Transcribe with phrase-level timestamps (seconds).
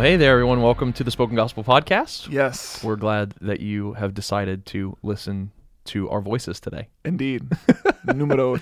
[0.00, 0.62] Well, hey there, everyone.
[0.62, 2.32] Welcome to the Spoken Gospel Podcast.
[2.32, 5.52] Yes, We're glad that you have decided to listen
[5.92, 6.88] to our voices today.
[7.04, 7.46] indeed.
[8.14, 8.58] Numero.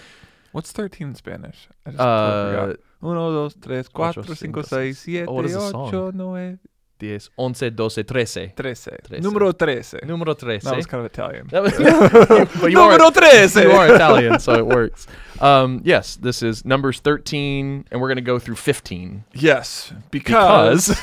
[0.51, 1.69] What's 13 in Spanish?
[1.87, 2.80] I just Uh, totally forgot.
[3.05, 5.87] Uno, dos, tres, cuatro, ocho, cinco, cinco, seis, siete, Oh, what is the song?
[5.87, 6.59] ocho, nueve,
[6.98, 8.52] Diez, once, doce, trece.
[8.56, 8.98] trece.
[9.06, 9.22] Trece.
[9.22, 10.04] Numero trece.
[10.04, 10.64] Numero trece.
[10.64, 11.46] That was kind of Italian.
[11.48, 13.62] But you are, Numero trece.
[13.62, 15.06] you are Italian, so it works.
[15.40, 19.24] Um, yes, this is Numbers 13, and we're going to go through 15.
[19.32, 21.00] Yes, because, Because.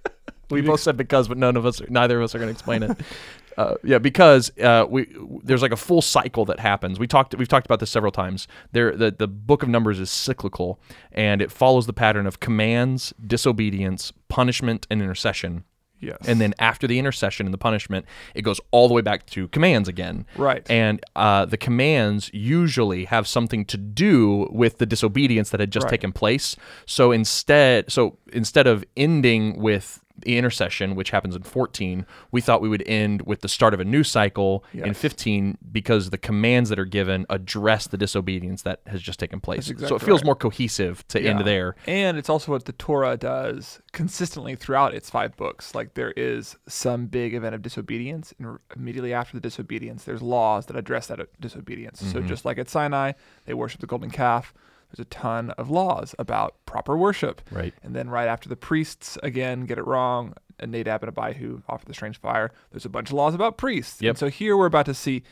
[0.50, 2.82] we both said because, but none of us, neither of us are going to explain
[2.82, 2.98] it.
[3.56, 5.06] Uh, yeah, because uh, we
[5.42, 6.98] there's like a full cycle that happens.
[6.98, 8.48] We talked we've talked about this several times.
[8.72, 10.80] There the the book of Numbers is cyclical
[11.12, 15.64] and it follows the pattern of commands, disobedience, punishment, and intercession.
[16.00, 19.24] yes, And then after the intercession and the punishment, it goes all the way back
[19.26, 20.26] to commands again.
[20.36, 20.68] Right.
[20.70, 25.84] And uh, the commands usually have something to do with the disobedience that had just
[25.84, 25.90] Right.
[25.92, 26.56] taken place.
[26.86, 32.68] So instead, so instead of ending with intercession, which happens in 14, we thought we
[32.68, 36.78] would end with the start of a new cycle in 15 because the commands that
[36.78, 39.68] are given address the disobedience that has just taken place.
[39.68, 40.26] That's so it feels right.
[40.26, 41.74] more cohesive to end there.
[41.86, 45.74] And it's also what the Torah does consistently throughout its five books.
[45.74, 50.66] Like there is some big event of disobedience, and immediately after the disobedience, there's laws
[50.66, 52.00] that address that uh, disobedience.
[52.00, 52.28] So Mm-hmm.
[52.28, 53.12] just like at Sinai,
[53.44, 54.54] they worship the golden calf.
[54.94, 57.40] There's a ton of laws about proper worship.
[57.50, 57.74] Right.
[57.82, 61.84] And then right after the priests again get it wrong, and Nadab and Abihu offer
[61.84, 62.52] the strange fire.
[62.70, 64.00] There's a bunch of laws about priests.
[64.00, 64.10] Yep.
[64.10, 65.24] And so here we're about to see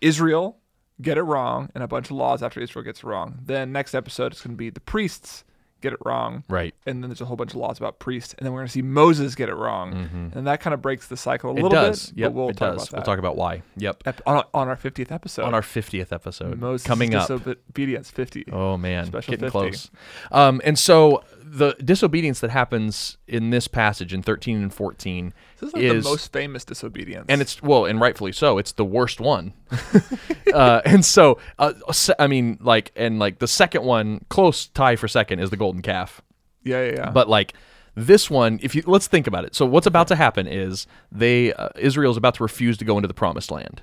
[0.00, 0.56] Israel
[1.02, 3.40] get it wrong, and a bunch of laws after Israel gets it wrong.
[3.42, 5.44] Then next episode it's going to be the priests
[5.80, 6.74] get it wrong, Right.
[6.86, 8.72] and then there's a whole bunch of laws about priests, and then we're going to
[8.72, 11.58] see Moses get it wrong, and that kind of breaks the cycle a Mm-hmm.
[11.58, 12.10] It little does.
[12.10, 12.18] bit.
[12.18, 12.82] Yep, but we'll it talk does.
[12.82, 13.62] about that We'll talk about why.
[13.76, 14.02] Yep.
[14.06, 15.44] Ep- on, on our 50th episode.
[15.44, 17.28] on our 50th episode Moses coming up.
[17.28, 18.46] disobedience 50.
[18.52, 19.50] Oh man, Special getting 50.
[19.50, 19.90] close.
[20.32, 21.22] Um, and so
[21.52, 26.04] the disobedience that happens in this passage in 13 and 14 this is like is
[26.04, 27.26] the most famous disobedience.
[27.28, 28.58] and it's well, and rightfully so.
[28.58, 29.52] It's the worst one.
[30.54, 31.72] uh, and so, uh,
[32.18, 35.82] I mean, like, and like the second one, close tie for second, is the golden
[35.82, 36.22] calf.
[36.62, 37.10] yeah, yeah, yeah.
[37.10, 37.54] But like
[37.96, 39.54] this one, if you let's think about it.
[39.54, 43.08] So what's about to happen is they uh, Israel's about to refuse to go into
[43.08, 43.82] the promised land.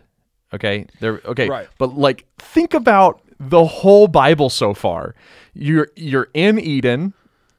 [0.53, 0.87] Okay?
[1.01, 1.49] They're okay.
[1.49, 1.67] Right.
[1.77, 5.15] But like think about the whole Bible so far.
[5.53, 7.13] You're you're in Eden,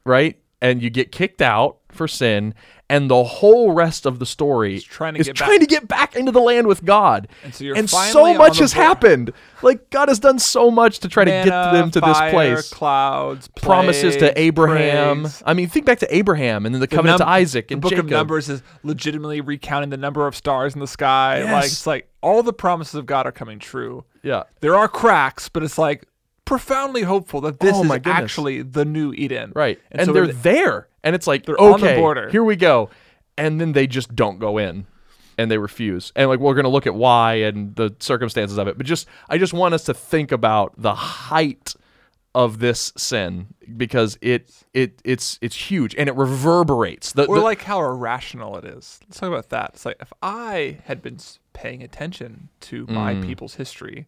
[0.05, 0.37] right?
[0.61, 2.53] And you get kicked out for sin
[2.89, 5.59] and the whole rest of the story trying to is get trying back.
[5.59, 7.27] to get back into the land with God.
[7.43, 8.85] And so you're and so much has board.
[8.85, 9.33] happened.
[9.61, 12.69] Like God has done so much to try to get them to fire, this place
[12.73, 15.21] Clouds, promises to Abraham.
[15.21, 15.43] praise.
[15.45, 17.79] I mean, think back to Abraham and then the The covenant num- to Isaac and
[17.79, 18.05] the book Jacob.
[18.07, 21.43] of Numbers is legitimately recounting the number of stars in the sky.
[21.43, 24.03] Like it's like all the promises of God are coming true.
[24.23, 24.43] Yeah.
[24.59, 26.05] There are cracks, but it's like
[26.49, 28.23] profoundly hopeful that this Oh, is my goodness.
[28.23, 29.51] actually the new Eden.
[29.55, 29.79] Right.
[29.91, 30.87] And, so they're the- there.
[31.03, 32.29] And it's like, They're okay, on the border.
[32.29, 32.89] here we go.
[33.37, 34.85] And then they just don't go in
[35.37, 36.11] and they refuse.
[36.15, 38.77] And like, we're going to look at why and the circumstances of it.
[38.77, 41.75] But just, I just want us to think about the height
[42.35, 47.13] of this sin because it, it, it's, it's huge and it reverberates.
[47.13, 48.99] The, Or the- like how irrational it is.
[49.07, 49.71] Let's talk about that.
[49.75, 53.25] It's like if I had been s- paying attention to my Mm.
[53.25, 54.07] people's history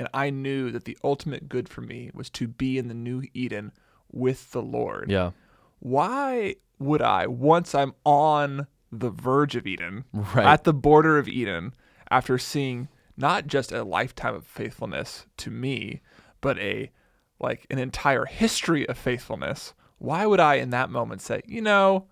[0.00, 3.22] and I knew that the ultimate good for me was to be in the new
[3.34, 3.70] Eden
[4.10, 5.08] with the Lord.
[5.10, 5.30] yeah.
[5.78, 10.46] why would I, once I'm on the verge of Eden, Right.
[10.46, 11.74] at the border of Eden,
[12.10, 16.00] after seeing not just a lifetime of faithfulness to me,
[16.40, 16.90] but a
[17.38, 22.06] like an entire history of faithfulness, why would I in that moment say, you know,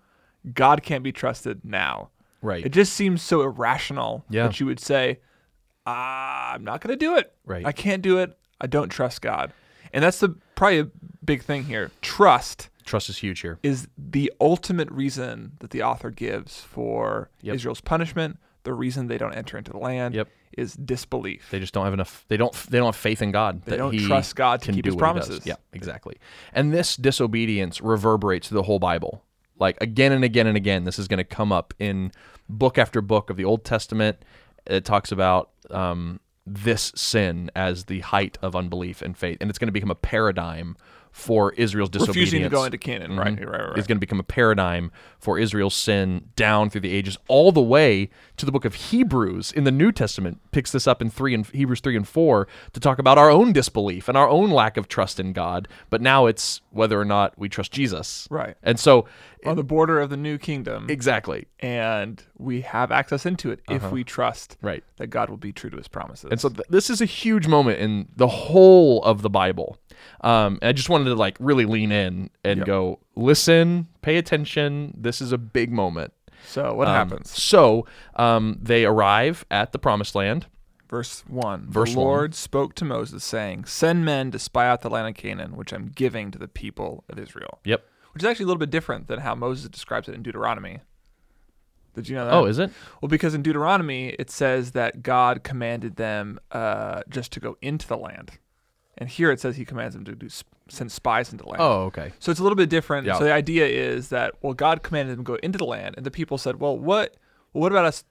[0.53, 2.09] God can't be trusted now?
[2.41, 2.65] Right.
[2.65, 4.47] It just seems so irrational Yeah.
[4.47, 5.19] that you would say,
[5.89, 7.33] Ah, I'm not going to do it.
[7.45, 7.65] Right.
[7.65, 8.37] I can't do it.
[8.61, 9.53] I don't trust God.
[9.93, 10.87] And that's the probably a
[11.23, 11.91] big thing here.
[12.01, 13.59] Trust Trust is huge here.
[13.63, 17.55] is the ultimate reason that the author gives for Yep.
[17.55, 18.37] Israel's punishment.
[18.63, 20.27] The reason they don't enter into the land Yep.
[20.57, 21.47] is disbelief.
[21.49, 22.25] They just don't have enough.
[22.27, 22.53] They don't.
[22.69, 23.63] They don't have faith in God.
[23.63, 25.25] They that don't he trust God to keep his what he does.
[25.27, 25.45] promises.
[25.47, 26.17] Yeah, exactly.
[26.53, 29.23] And this disobedience reverberates through the whole Bible.
[29.57, 32.11] Like again and again and again, this is going to come up in
[32.47, 34.23] book after book of the Old Testament.
[34.65, 39.59] It talks about um, this sin as the height of unbelief and faith, and it's
[39.59, 40.75] going to become a paradigm
[41.11, 42.15] for Israel's disobedience.
[42.31, 43.17] refusing to go into Canaan.
[43.17, 43.49] Right, Mhm.
[43.49, 43.77] right, right.
[43.77, 47.61] is going to become a paradigm for Israel's sin down through the ages, all the
[47.61, 50.39] way to the book of Hebrews in the New Testament.
[50.51, 53.51] Picks this up in three and Hebrews three and four to talk about our own
[53.53, 55.67] disbelief and our own lack of trust in God.
[55.89, 58.27] But now it's whether or not we trust Jesus.
[58.31, 58.55] Right.
[58.63, 59.05] And so,
[59.45, 63.89] On the border of the new kingdom, exactly and we have access into it if
[63.91, 64.67] we trust Uh-huh.
[64.69, 64.83] right.
[64.97, 66.29] that God will be true to His promises.
[66.31, 69.77] And so th- this is a huge moment in the whole of the Bible.
[70.21, 72.67] Um, and I just wanted to like really lean in and Yep.
[72.67, 74.93] go, listen, pay attention.
[74.97, 76.13] This is a big moment.
[76.47, 77.29] so what Um, happens?
[77.31, 77.85] So
[78.15, 80.47] um, they arrive at the promised land.
[80.89, 82.05] Verse 1 Verse The 1.
[82.07, 85.71] Lord spoke to Moses, saying, Send men to spy out the land of Canaan, which
[85.71, 87.59] I'm giving to the people of Israel.
[87.65, 87.85] Yep.
[88.13, 90.79] Which is actually a little bit different than how Moses describes it in Deuteronomy.
[91.93, 92.33] Did you know that?
[92.33, 92.71] Oh, is it?
[93.01, 97.87] Well, because in Deuteronomy, it says that God commanded them uh, just to go into
[97.87, 98.31] the land.
[98.99, 100.27] And here it says he commands them to do,
[100.67, 101.61] send spies into the land.
[101.61, 102.11] Oh, okay.
[102.19, 103.07] So it's a little bit different.
[103.07, 103.17] Yeah.
[103.17, 106.05] So the idea is that well, God commanded them to go into the land, and
[106.05, 107.15] the people said, "Well, what?
[107.53, 108.03] Well, what about us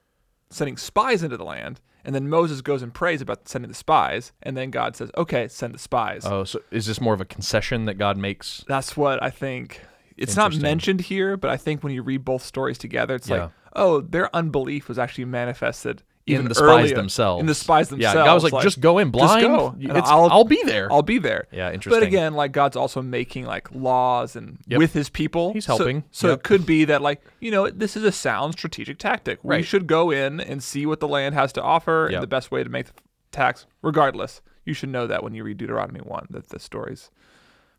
[0.49, 4.31] sending spies into the land?" And then Moses goes and prays about sending the spies,
[4.41, 7.25] and then God says, "Okay, send the spies." Oh, so is this more of a
[7.25, 8.65] concession that God makes?
[8.67, 9.81] That's what I think.
[10.17, 13.35] It's not mentioned here, but I think when you read both stories together, it's Yeah.
[13.43, 17.39] like, oh, their unbelief was actually manifested In even the spies themselves.
[17.41, 18.15] In the spies themselves.
[18.15, 18.25] Yeah.
[18.25, 19.41] God was like, just go in blind.
[19.41, 20.91] go, it's- I'll- I'll be there.
[20.91, 21.47] I'll be there.
[21.51, 21.99] yeah, interesting.
[22.01, 24.79] But again, like God's also making like laws and Yep.
[24.79, 25.53] with His people.
[25.53, 26.03] He's helping.
[26.11, 26.37] So, Yep.
[26.39, 29.39] it could be that like you know this is a sound strategic tactic.
[29.43, 29.65] We Right.
[29.65, 32.15] should go in and see what the land has to offer Yep.
[32.17, 32.93] and the best way to make the
[33.31, 33.65] tax.
[33.81, 37.09] Regardless, you should know that when you read Deuteronomy one that the stories.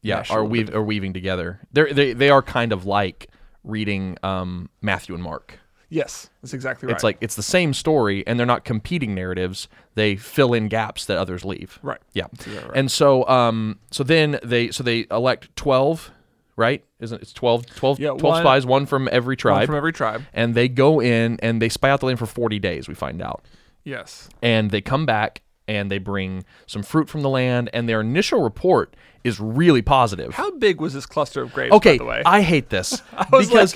[0.03, 1.61] yeah, are weave are weaving together.
[1.73, 3.29] They're, they they are kind of like
[3.65, 5.59] reading um, Matthew and Mark.
[5.91, 6.95] Yes, that's exactly right.
[6.95, 9.69] It's like it's the same story, and they're not competing narratives.
[9.97, 11.79] They fill in gaps that others leave.
[11.83, 12.01] right.
[12.15, 12.27] Yeah.
[12.47, 12.71] Right.
[12.75, 16.11] And so um so then they so they elect 12,
[16.57, 16.85] right?
[17.01, 19.59] Isn't it's 12 12, Yeah, 12 one- spies, one from every tribe.
[19.59, 20.23] One from every tribe.
[20.33, 23.21] and they go in and they spy out the land for 40 days, we find
[23.21, 23.45] out.
[23.83, 24.29] Yes.
[24.43, 28.43] And they come back and they bring some fruit from the land and their initial
[28.43, 28.95] report
[29.25, 30.35] is really positive.
[30.35, 31.75] How big was this cluster of grapes?
[31.75, 33.75] Okay, By the way, I hate this because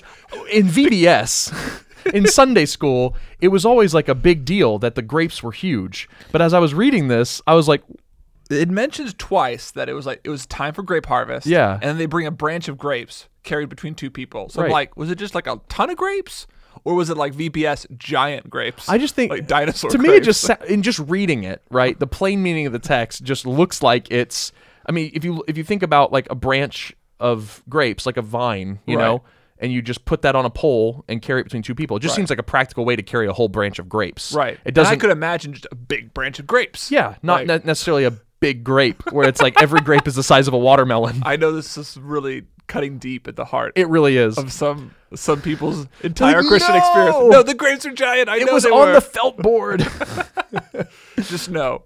[0.51, 1.53] in VBS,
[2.13, 6.09] in Sunday school, it was always like a big deal that the grapes were huge.
[6.33, 7.83] But as I was reading this, I was like,
[8.51, 11.47] it mentions twice that it was like it was time for grape harvest.
[11.47, 11.75] Yeah.
[11.75, 14.49] And then they bring a branch of grapes carried between two people.
[14.49, 14.73] So I'm Right.
[14.73, 16.47] like, was it just like a ton of grapes?
[16.85, 18.89] Or was it like VBS giant grapes?
[18.89, 20.19] I just think like dinosaur to me grapes.
[20.23, 23.47] it just sa- in just reading it right the plain meaning of the text just
[23.47, 24.53] looks like it's
[24.87, 28.23] i mean if you if you think about like a branch of grapes like a
[28.23, 29.05] vine you Right.
[29.05, 29.23] know
[29.59, 32.01] and you just put that on a pole and carry it between two people it
[32.01, 32.17] just Right.
[32.17, 34.59] seems like a practical way to carry a whole branch of grapes right.
[34.65, 36.91] it doesn't And I could imagine just a big branch of grapes.
[36.91, 40.23] yeah not Like- ne- necessarily a big grape where it's like every grape is the
[40.23, 43.89] size of a watermelon I know this is really cutting deep at the heart it
[43.89, 46.79] really is of some some people's entire Like, Christian no!
[46.79, 47.17] experience.
[47.33, 48.29] No, the grapes are giant.
[48.29, 48.93] I it know was on were.
[48.95, 49.81] the felt board
[51.23, 51.85] just know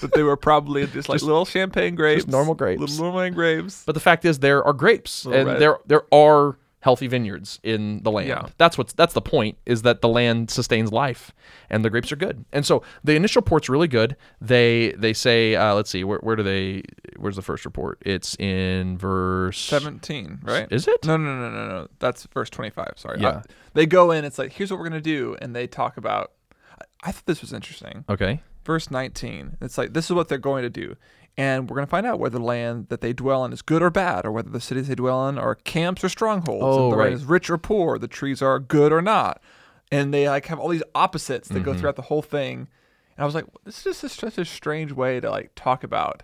[0.00, 2.80] that they were probably just like little champagne grapes, normal grapes.
[2.80, 3.84] little normal grapes.
[3.86, 5.60] But the fact is, there are grapes, Little and red.
[5.60, 8.28] there there are healthy vineyards in the land.
[8.28, 8.46] Yeah.
[8.58, 11.32] That's what's that's the point is that the land sustains life,
[11.70, 12.44] and the grapes are good.
[12.52, 14.16] And so the initial report's really good.
[14.38, 16.82] They they say, uh, let's see, where where do they?
[17.16, 18.02] Where's the first report?
[18.04, 20.68] It's in verse 17, right?
[20.70, 21.06] Is it?
[21.06, 21.88] No, no, no, no, no.
[22.00, 22.92] That's verse 25.
[22.96, 23.18] Sorry.
[23.18, 23.28] Yeah.
[23.28, 23.42] Uh,
[23.72, 25.36] they go in, it's like, here's what we're going to do.
[25.40, 26.32] And they talk about,
[26.78, 28.04] I, I thought this was interesting.
[28.10, 28.42] Okay.
[28.64, 30.96] Verse 19, it's like, this is what they're going to do.
[31.36, 33.82] And we're going to find out whether the land that they dwell in is good
[33.82, 36.62] or bad, or whether the cities they dwell in are camps or strongholds.
[36.64, 37.04] Oh, if the right.
[37.06, 39.42] land is rich or poor, the trees are good or not.
[39.90, 41.64] And they like have all these opposites that Mm-hmm.
[41.64, 42.68] go throughout the whole thing.
[43.16, 46.22] And I was like, this is just such a strange way to like talk about.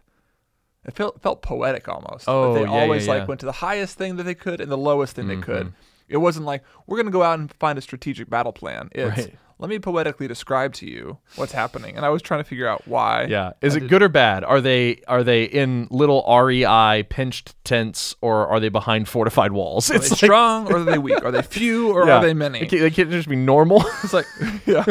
[0.84, 2.24] It felt felt poetic almost.
[2.26, 3.14] Oh, they yeah, yeah, always yeah.
[3.14, 5.42] like went to the highest thing that they could and the lowest thing they Mm-hmm.
[5.42, 5.72] could.
[6.10, 8.90] It wasn't like we're gonna go out and find a strategic battle plan.
[8.92, 9.34] It's Right.
[9.58, 11.96] let me poetically describe to you what's happening.
[11.96, 13.24] And I was trying to figure out why.
[13.28, 13.52] Yeah.
[13.62, 14.42] Is I it did- good or bad?
[14.44, 19.90] Are they are they in little REI pinched tents or are they behind fortified walls?
[19.90, 21.22] Are they strong or are they weak?
[21.24, 22.18] Are they few or Yeah.
[22.18, 22.60] are they many?
[22.60, 23.84] They can't, they can't just be normal.
[24.02, 24.26] It's like
[24.66, 24.84] yeah.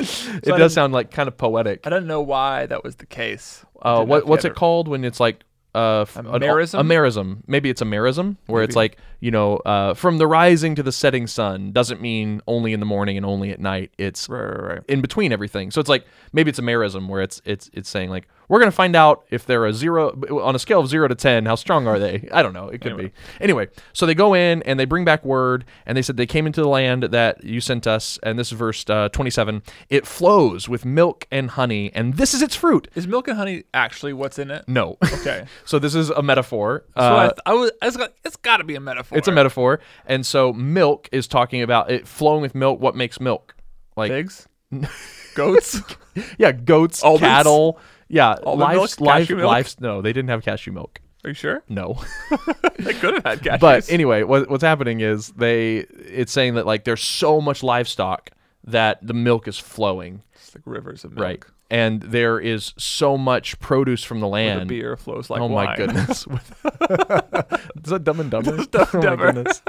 [0.00, 1.86] it I does sound like kind of poetic.
[1.86, 3.64] I don't know why that was the case.
[3.82, 5.44] Uh, what what's it called when it's like
[5.78, 6.80] uh, f- A an- merism?
[6.80, 7.42] A merism.
[7.46, 10.92] Maybe it's a merism where it's like you know uh, from the rising to the
[10.92, 13.90] setting sun doesn't mean only in the morning and only at night.
[13.98, 14.82] It's Right, right, right.
[14.88, 15.70] in between everything.
[15.70, 18.70] So it's like maybe it's a merism where it's it's it's saying like We're gonna
[18.72, 20.10] find out if they're a zero
[20.42, 21.44] on a scale of zero to ten.
[21.46, 22.28] How strong are they?
[22.32, 22.68] I don't know.
[22.68, 23.08] It could Anyway.
[23.08, 23.12] be.
[23.44, 26.46] Anyway, so they go in and they bring back word, and they said they came
[26.46, 29.62] into the land that you sent us, and this is verse uh, twenty-seven.
[29.90, 32.88] It flows with milk and honey, and this is its fruit.
[32.94, 34.64] Is milk and honey actually what's in it?
[34.66, 34.96] No.
[35.12, 35.44] Okay.
[35.64, 36.84] so this is a metaphor.
[36.96, 39.18] So Uh, I, th- I was, it's got, it's got to be a metaphor.
[39.18, 42.80] it's a metaphor, and so milk is talking about it flowing with milk.
[42.80, 43.54] What makes milk?
[43.96, 44.46] Like Pigs,
[45.34, 45.80] goats.
[46.38, 47.20] yeah, goats, Almonds?
[47.22, 47.78] cattle.
[48.08, 49.00] Yeah, life, milk?
[49.00, 49.66] life, Cashew milk?
[49.80, 51.00] No, they didn't have cashew milk.
[51.24, 51.62] Are you sure?
[51.68, 52.00] No.
[52.78, 53.60] They could have had cashews.
[53.60, 58.30] but anyway, what, what's happening is they it's saying that like there's so much livestock
[58.64, 61.22] that the milk is flowing, it's like rivers of milk.
[61.22, 61.44] right?
[61.70, 64.60] And there is so much produce from the land.
[64.60, 66.26] Where the beer flows like oh my goodness!
[66.26, 68.56] is that Dumb and Dumber?
[68.74, 69.62] oh my goodness!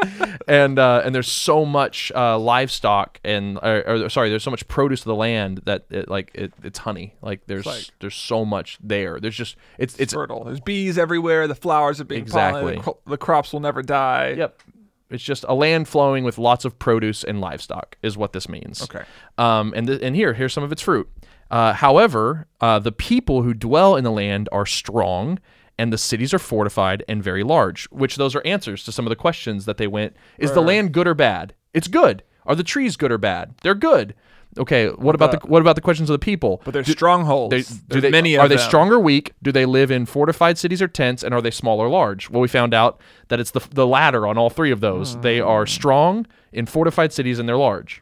[0.47, 4.65] And uh, and there's so much uh, livestock and or, or sorry, there's so much
[4.69, 7.15] produce of the land that it, like it, it's honey.
[7.21, 9.19] Like there's like- there's so much there.
[9.19, 10.45] There's just it's it's fertile.
[10.45, 11.47] There's bees everywhere.
[11.47, 12.75] The flowers are being Exactly.
[12.75, 14.35] The, cro- the crops will never die.
[14.37, 14.61] Yep.
[15.09, 18.83] It's just a land flowing with lots of produce and livestock is what this means.
[18.83, 19.03] Okay.
[19.39, 21.09] Um, and th- and here here's some of its fruit.
[21.51, 25.39] Uh, however, uh, the people who dwell in the land are strong,
[25.77, 27.85] and the cities are fortified and very large.
[27.85, 30.15] Which those are answers to some of the questions that they went.
[30.37, 31.53] Is the land good or bad?
[31.73, 32.23] It's good.
[32.45, 33.55] Are the trees good or bad?
[33.63, 34.15] They're good.
[34.57, 34.87] Okay.
[34.89, 36.61] What about the what about the questions of the people?
[36.65, 37.51] But there's strongholds.
[37.51, 38.67] They, do they, many are they them.
[38.67, 39.33] strong or weak?
[39.43, 41.23] Do they live in fortified cities or tents?
[41.23, 42.29] And are they small or large?
[42.29, 45.17] Well, we found out that it's the, the latter on all three of those.
[45.19, 48.01] They are strong in fortified cities and they're large.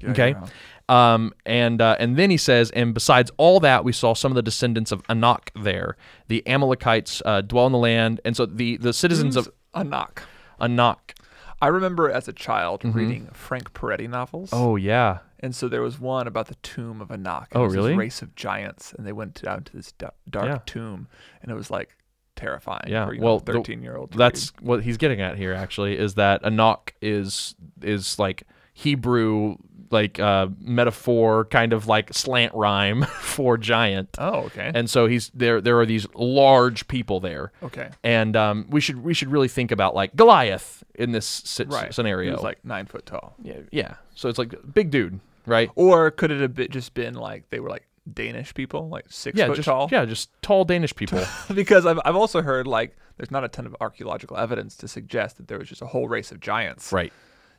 [0.00, 0.30] Yeah, okay.
[0.30, 0.46] yeah.
[0.88, 4.36] Um, and uh, and then he says, and besides all that, we saw some of
[4.36, 5.96] the descendants of Anak there.
[6.28, 10.22] The Amalekites uh, dwell in the land, and so the the citizens Who's of Anak.
[10.60, 11.14] Anak.
[11.62, 14.50] I remember as a child reading Frank Peretti novels.
[14.50, 14.62] Mm-hmm.
[14.62, 17.48] Oh yeah, And so there was one about the tomb of Anak.
[17.54, 17.94] Oh, It was this really?
[17.94, 20.58] race of giants, and they went down to this dark Yeah.
[20.66, 21.08] tomb,
[21.40, 21.96] and it was like
[22.36, 22.88] terrifying.
[22.88, 24.12] Yeah, For, well, thirteen year old.
[24.12, 25.54] that's what he's getting at here.
[25.54, 28.42] Actually, is that Anak is is like
[28.74, 29.56] Hebrew
[29.94, 34.10] like uh, metaphor, kind of like slant rhyme for giant.
[34.18, 34.70] Oh, okay.
[34.74, 35.62] And so he's there.
[35.62, 37.88] There are these large people there, okay.
[38.02, 41.94] and um, we should we should really think about like Goliath in this si- Right.
[41.94, 42.32] Scenario.
[42.32, 43.34] was like nine foot tall.
[43.42, 43.94] yeah, yeah.
[44.14, 45.70] So it's like big dude, right?
[45.74, 49.38] Or could it have been, just been like they were like Danish people, like six
[49.38, 49.88] yeah, foot just tall?
[49.90, 51.22] yeah, just tall Danish people.
[51.54, 55.36] because I've, I've also heard like there's not a ton of archaeological evidence to suggest
[55.38, 56.92] that there was just a whole race of giants.
[56.92, 57.12] right.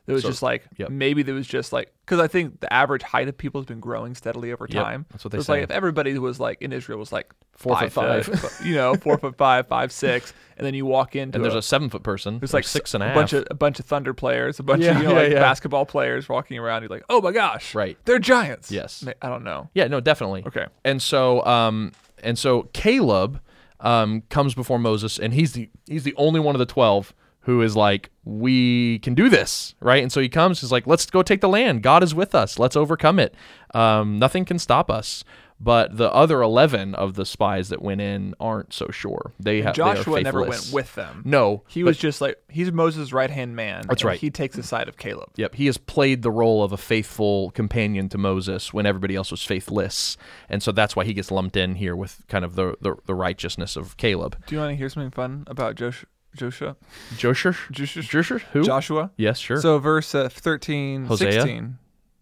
[0.06, 0.90] It was So- just like yep.
[0.90, 3.80] maybe there was just like because I think the average height of people has been
[3.80, 5.06] growing steadily over Yep, time.
[5.10, 5.52] that's what So they it's say.
[5.54, 8.38] like if everybody was like in Israel was like Four foot five, five.
[8.40, 11.54] foot, you know, four foot five, five six, and then you walk into And there's
[11.54, 12.38] a, a seven foot person.
[12.38, 13.16] there's like six and a a half.
[13.16, 15.32] bunch of a bunch of Thunder players, a bunch Yeah, of you know yeah, like
[15.32, 15.40] yeah.
[15.40, 16.82] basketball players walking around.
[16.82, 17.96] You're like, oh my gosh, Right.
[18.04, 18.70] They're giants.
[18.70, 19.04] Yes.
[19.22, 19.70] I don't know.
[19.74, 20.44] yeah, no, definitely.
[20.46, 20.66] Okay.
[20.84, 23.40] And so, um, and so Caleb
[23.80, 27.14] um, comes before Moses, and he's the he's the only one of the twelve
[27.46, 30.02] who is like, we can do this, right?
[30.02, 31.80] And so he comes, he's like, let's go take the land.
[31.80, 32.58] God is with us.
[32.58, 33.36] Let's overcome it.
[33.72, 35.22] Um, nothing can stop us.
[35.58, 39.32] But the other eleven of the spies that went in aren't so sure.
[39.40, 41.22] They have Joshua never went with them.
[41.24, 43.86] No, He was just like he's Moses' right hand man.
[43.88, 44.20] That's and right.
[44.20, 45.30] He takes the side of Caleb.
[45.36, 49.30] Yep, he has played the role of a faithful companion to Moses when everybody else
[49.30, 50.18] was faithless,
[50.50, 53.14] and so that's why he gets lumped in here with kind of the the, the
[53.14, 54.36] righteousness of Caleb.
[54.46, 56.04] Do you want to hear something fun about Josh,
[56.36, 56.76] Joshua?
[57.16, 58.02] Joshua, Joshua?
[58.02, 58.62] Joshua, who?
[58.62, 59.10] Joshua.
[59.16, 59.60] Yes, sure.
[59.60, 61.32] So verse uh, 13, Hosea?
[61.32, 61.78] 16.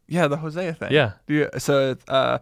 [0.08, 0.92] Yeah, the Hosea thing.
[0.92, 1.12] Yeah.
[1.28, 1.48] Yeah.
[1.58, 2.38] So uh,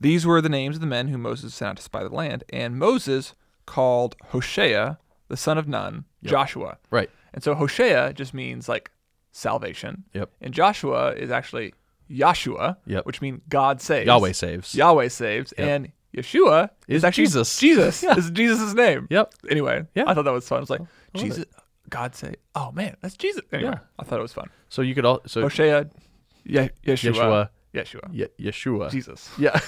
[0.00, 2.44] these were the names of the men whom Moses sent out to spy the land,
[2.50, 3.34] and Moses
[3.66, 4.96] called Hoshea,
[5.28, 6.78] the son of Nun, Joshua.
[6.90, 7.10] right.
[7.34, 8.90] And so Hoshea just means like
[9.32, 10.04] salvation.
[10.14, 10.30] Yep.
[10.40, 11.74] And Joshua is actually
[12.10, 13.04] Yahshua, Yep.
[13.06, 14.06] which means God saves.
[14.06, 14.74] Yahweh saves.
[14.74, 15.52] Yahweh saves.
[15.58, 15.68] Yep.
[15.68, 17.58] And Yeshua Is actually Jesus.
[17.60, 18.02] Jesus.
[18.02, 18.14] Yeah.
[18.14, 19.06] This is Jesus' name.
[19.10, 19.34] Yep.
[19.50, 20.04] Anyway, Yeah.
[20.06, 20.58] I thought that was fun.
[20.58, 21.44] I was like, love Jesus,
[21.90, 23.42] God say, oh man, that's Jesus.
[23.52, 23.78] Anyway, Yeah.
[23.98, 24.48] I thought it was fun.
[24.68, 25.86] So you could all so Hoshea,
[26.44, 28.90] Ye- Yeshua, Yeshua, Yeshua, Ye- Yeshua.
[28.90, 29.30] Jesus.
[29.38, 29.58] Yeah.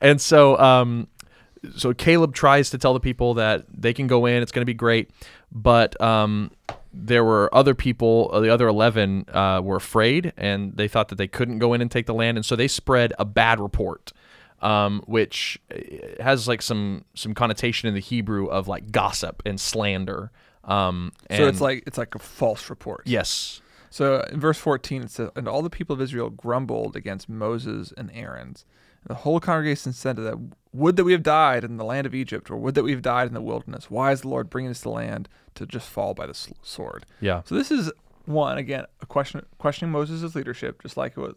[0.00, 1.08] and so um
[1.76, 4.66] so Caleb tries to tell the people that they can go in, it's going to
[4.66, 5.10] be great,
[5.52, 6.50] but um
[6.92, 11.14] there were other people, uh, the other 11 uh, were afraid and they thought that
[11.18, 14.12] they couldn't go in and take the land and so they spread a bad report.
[14.62, 19.58] Um, which uh, has like some some connotation in the Hebrew of like gossip and
[19.58, 20.30] slander.
[20.64, 23.02] Um, So it's like it's like a false report.
[23.06, 27.28] yes, So in verse 14 it says, And all the people of Israel grumbled against
[27.28, 28.54] Moses and Aaron."
[29.06, 32.14] The whole congregation said to them, Would that we have died in the land of
[32.14, 33.90] Egypt, or would that we have died in the wilderness.
[33.90, 37.06] Why is the Lord bringing us to land to just fall by the sword?
[37.18, 37.90] yeah, So this is
[38.26, 41.34] one again a question questioning Moses' leadership, just like it was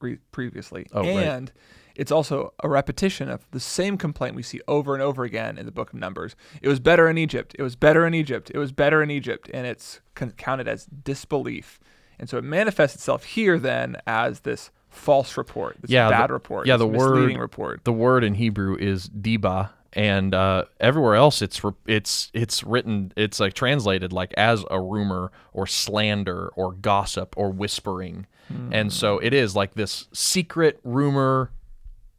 [0.00, 0.86] re- previously.
[0.92, 1.10] Oh, right.
[1.26, 1.52] and
[1.96, 5.66] it's also a repetition of the same complaint we see over and over again in
[5.66, 6.36] the book of Numbers.
[6.62, 7.56] It was better in Egypt.
[7.58, 8.50] It was better in Egypt.
[8.54, 9.50] It was better in Egypt.
[9.52, 11.80] And it's con- counted as disbelief.
[12.18, 16.30] And so it manifests itself here then as this false report, this Yeah, the- bad
[16.30, 17.84] report, yeah, this the word- report.
[17.84, 23.12] the word in Hebrew is diba, and uh, everywhere else it's re- it's it's written
[23.16, 28.26] it's like translated like as a rumor or slander or gossip or whispering,
[28.72, 31.50] and so it is like this secret rumor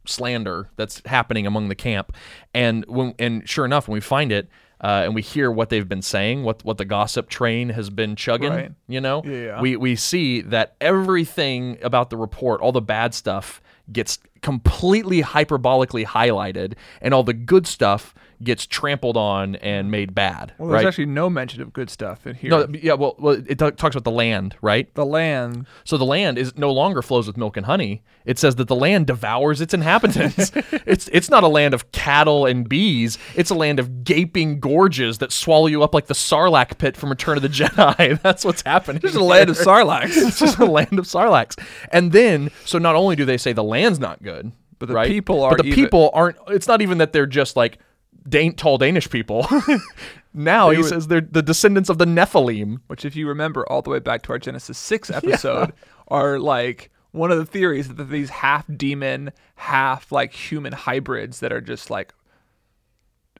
[0.06, 2.12] slander that's happening among the camp,
[2.54, 4.48] and when and sure enough when we find it.
[4.82, 8.16] Uh, and we hear what they've been saying, what what the gossip train has been
[8.16, 8.50] chugging.
[8.50, 8.72] Right.
[8.88, 9.60] You know, Yeah, yeah.
[9.60, 13.60] we we see that everything about the report, all the bad stuff,
[13.92, 20.54] gets completely hyperbolically highlighted, and all the good stuff gets trampled on and made bad.
[20.56, 20.88] Well, there's right?
[20.88, 22.50] actually no mention of good stuff in here.
[22.50, 22.94] no, yeah.
[22.94, 24.92] Well, well, it ta- talks about the land, right?
[24.94, 28.02] the land So the land is no longer flows with milk and honey.
[28.24, 30.52] It says that the land devours its inhabitants.
[30.54, 33.18] it's it's not a land of cattle and bees.
[33.34, 37.10] It's a land of gaping gorges that swallow you up like the Sarlacc pit from
[37.10, 38.20] Return of the Jedi.
[38.22, 39.00] That's what's happening.
[39.00, 39.56] There's a land of.
[39.60, 40.16] Sarlaccs.
[40.16, 41.62] it's just a land of Sarlaccs.
[41.92, 44.29] And then, so not only do they say the land's not good,
[44.78, 45.08] But the right?
[45.08, 46.36] people but are the even- people aren't.
[46.48, 47.78] It's not even that they're just like
[48.28, 49.46] Dan- tall Danish people.
[50.34, 52.80] now he would- says they're the descendants of the Nephilim.
[52.86, 55.72] which if you remember all the way back to our Genesis 6 episode
[56.08, 61.52] are like one of the theories that these half demon, half like human hybrids that
[61.52, 62.12] are just like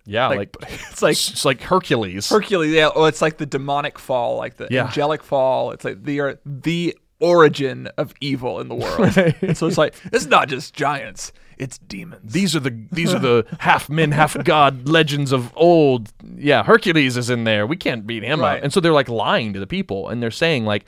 [0.05, 2.29] Yeah, like, like, it's like it's like Hercules.
[2.29, 4.87] Hercules, yeah, oh it's like the demonic fall, like the Yeah.
[4.87, 5.71] angelic fall.
[5.73, 9.17] It's like they are the origin of evil in the world.
[9.43, 12.33] and so it's like it's not just giants, it's demons.
[12.33, 16.13] these are the these are the half men, half god legends of old.
[16.37, 17.67] Yeah, Hercules is in there.
[17.67, 18.63] We can't beat him Right.
[18.63, 20.87] And so they're like lying to the people, and they're saying like,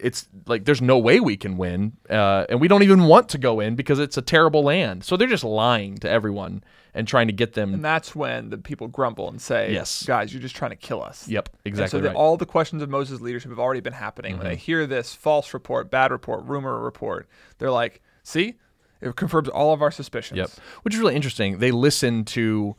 [0.00, 3.38] it's like there's no way we can win, uh, and we don't even want to
[3.38, 5.04] go in because it's a terrible land.
[5.04, 6.62] So they're just lying to everyone
[6.98, 7.72] and trying to get them.
[7.74, 10.02] and that's when the people grumble and say, Yes.
[10.04, 12.08] guys, you're just trying to kill us." Yep, And exactly so right.
[12.10, 12.16] Mm-hmm.
[12.16, 14.36] all the questions of Moses' leadership have already been happening.
[14.36, 17.28] When they hear this false report, bad report, rumor report,
[17.58, 18.54] they're like, see,
[19.00, 20.36] it confirms all of our suspicions.
[20.38, 20.50] Yep.
[20.82, 21.58] Which is really interesting.
[21.58, 22.74] They listen to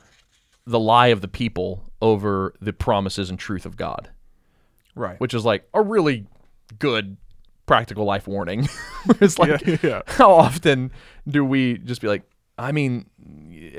[0.65, 4.09] the lie of the people over the promises and truth of God,
[4.96, 5.20] Right.
[5.20, 6.27] which is like a really
[6.77, 7.17] good
[7.65, 8.67] practical life warning.
[9.22, 10.01] it's like, Yeah, yeah.
[10.07, 10.91] how often
[11.27, 12.24] do we just be like,
[12.57, 13.05] I mean,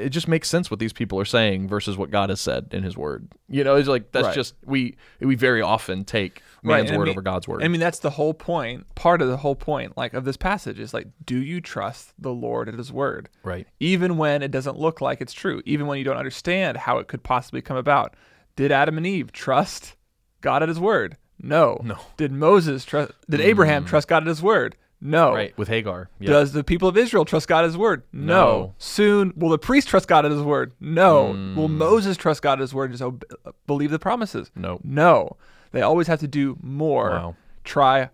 [0.01, 2.83] it just makes sense what these people are saying versus what God has said in
[2.83, 3.29] His Word.
[3.49, 4.35] You know, it's like that's Right.
[4.35, 7.63] just we we very often take Right, man's I word mean- over God's word.
[7.63, 8.95] I mean, that's the whole point.
[8.95, 12.33] Part of the whole point, like of this passage, is like, do you trust the
[12.33, 13.67] Lord at His word, right.
[13.81, 17.09] even when it doesn't look like it's true, even when you don't understand how it
[17.09, 18.15] could possibly come about?
[18.57, 19.97] Did Adam and Eve trust
[20.43, 21.17] God at His word?
[21.43, 21.81] No.
[21.83, 21.97] No.
[22.19, 23.13] Did Moses trust?
[23.29, 23.89] Did Abraham mm.
[23.89, 24.77] trust God at His word?
[25.01, 25.33] No.
[25.33, 25.57] Right.
[25.57, 26.09] With Hagar.
[26.19, 26.31] Yeah.
[26.31, 28.03] Does the people of Israel trust God at His word?
[28.13, 28.27] No.
[28.27, 28.75] No.
[28.79, 30.73] Soon, will the priest trust God at His word?
[30.81, 31.27] No.
[31.57, 31.79] Will Hmm.
[31.79, 33.25] Moses trust God His word and just ob-
[33.67, 34.51] believe the promises?
[34.55, 34.81] No.
[34.85, 35.37] No.
[35.73, 37.11] They always have to do more.
[37.11, 37.37] Wow.
[37.65, 38.11] Try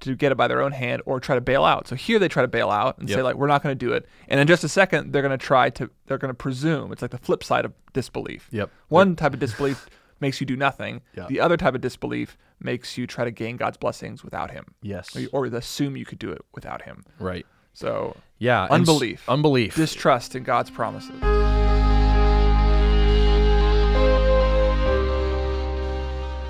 [0.00, 1.88] to get it by their own hand or try to bail out.
[1.88, 3.92] So here they try to bail out and say like we're not going to do
[3.94, 4.06] it.
[4.28, 6.92] And in just a second they're going to try to they're going to presume.
[6.92, 8.48] It's like the flip side of disbelief.
[8.52, 8.70] Yep.
[8.88, 9.88] One type of disbelief
[10.20, 11.00] makes you do nothing.
[11.28, 14.74] The other type of disbelief makes you try to gain God's blessings without him.
[14.82, 15.14] Yes.
[15.14, 17.04] Or, you- or assume you could do it without him.
[17.18, 17.46] Right.
[17.74, 18.64] So Yeah.
[18.64, 19.28] and s- Unbelief.
[19.28, 19.74] Unbelief.
[19.76, 21.20] distrust in God's promises.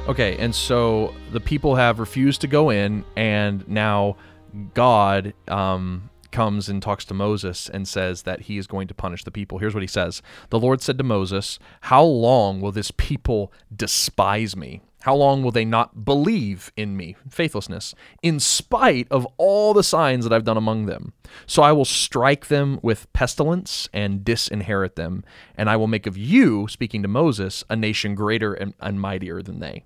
[0.06, 4.16] Okay, and so the people have refused to go in, and now
[4.74, 9.24] God um, comes and talks to Moses and says that he is going to punish
[9.24, 9.56] the people.
[9.58, 14.54] Here's what he says The Lord said to Moses, How long will this people despise
[14.54, 14.82] me?
[15.04, 17.14] How long will they not believe in me?
[17.28, 21.12] Faithlessness, in spite of all the signs that I've done among them.
[21.46, 25.22] So I will strike them with pestilence and disinherit them,
[25.58, 29.42] and I will make of you, speaking to Moses, a nation greater and, and mightier
[29.42, 29.84] than they.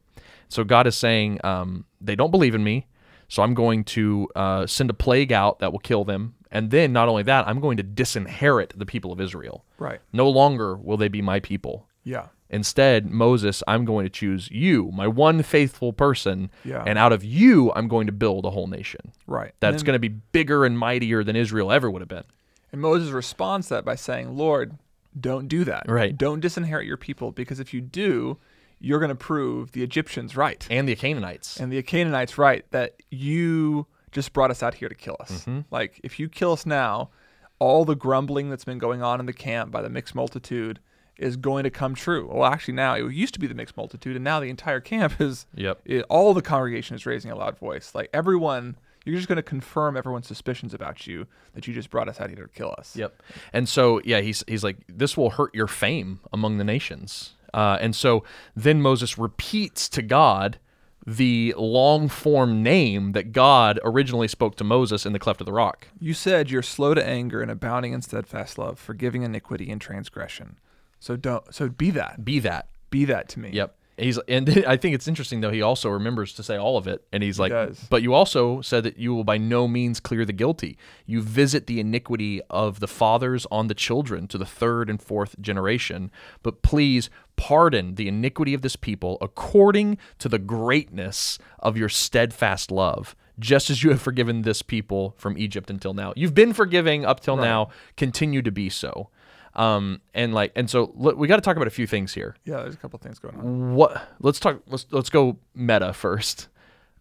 [0.48, 2.86] So God is saying, um, they don't believe in me,
[3.26, 6.36] so I'm going to uh, send a plague out that will kill them.
[6.52, 9.64] And then, not only that, I'm going to disinherit the people of Israel.
[9.78, 9.98] Right.
[10.12, 11.88] No longer will they be my people.
[12.04, 12.28] Yeah.
[12.50, 16.82] Instead, Moses, I'm going to choose you, my one faithful person, Yeah.
[16.86, 19.52] and out of you, I'm going to build a whole nation Right.
[19.60, 22.24] that's going to be bigger and mightier than Israel ever would have been.
[22.72, 24.76] And Moses responds to that by saying, Lord,
[25.18, 25.84] don't do that.
[25.90, 26.16] Right.
[26.16, 28.38] Don't disinherit your people because if you do,
[28.80, 31.58] you're going to prove the Egyptians right And the Canaanites.
[31.58, 35.40] and the Canaanites right that you just brought us out here to kill us.
[35.42, 35.60] Mm-hmm.
[35.70, 37.10] Like, if you kill us now,
[37.58, 40.78] all the grumbling that's been going on in the camp by the mixed multitude
[41.18, 42.28] is going to come true.
[42.32, 45.20] Well, actually, now it used to be the mixed multitude, and now the entire camp
[45.20, 45.80] is, Yep.
[45.84, 47.94] it, all the congregation is raising a loud voice.
[47.94, 52.08] Like, everyone, You're just going to confirm everyone's suspicions about you that you just brought
[52.08, 52.94] us out here to kill us.
[52.94, 53.22] Yep.
[53.52, 57.34] And so, yeah, he's he's like, this will hurt your fame among the nations.
[57.54, 58.22] Uh, and so
[58.54, 60.58] then Moses repeats to God
[61.06, 65.52] the long form name that God originally spoke to Moses in the cleft of the
[65.54, 65.88] rock.
[65.98, 70.58] You said you're slow to anger and abounding in steadfast love, forgiving iniquity and transgression.
[71.00, 71.52] So don't.
[71.54, 72.24] So be that.
[72.24, 72.68] Be that.
[72.90, 73.50] Be that to me.
[73.52, 73.74] Yep.
[73.98, 75.50] He's and I think it's interesting though.
[75.50, 77.84] He also remembers to say all of it, and he's like, does.
[77.90, 80.78] "But you also said that you will by no means clear the guilty.
[81.04, 85.40] You visit the iniquity of the fathers on the children to the third and fourth
[85.40, 86.12] generation.
[86.44, 92.70] But please pardon the iniquity of this people according to the greatness of your steadfast
[92.70, 97.04] love." Just as you have forgiven this people from Egypt until now, you've been forgiving
[97.04, 97.68] up till now.
[97.96, 99.10] Continue to be so.
[99.54, 102.36] Um, and like, and so look, we got to talk about a few things here
[102.44, 102.58] Yeah.
[102.58, 103.74] There's a couple things going on.
[103.74, 106.48] what let's talk let's let's go meta first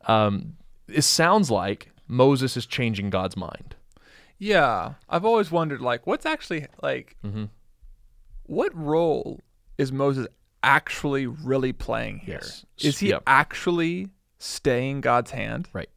[0.08, 0.56] um
[0.88, 3.76] it sounds like moses is changing god's mind
[4.40, 4.94] Yeah.
[5.10, 7.46] I've always wondered, like, what's actually like, Mm-hmm.
[8.44, 9.40] what role
[9.78, 10.28] is Moses
[10.64, 12.40] actually really playing here?
[12.42, 12.66] Yes.
[12.82, 13.24] Is he Yep.
[13.28, 15.68] actually staying God's hand?
[15.74, 15.90] right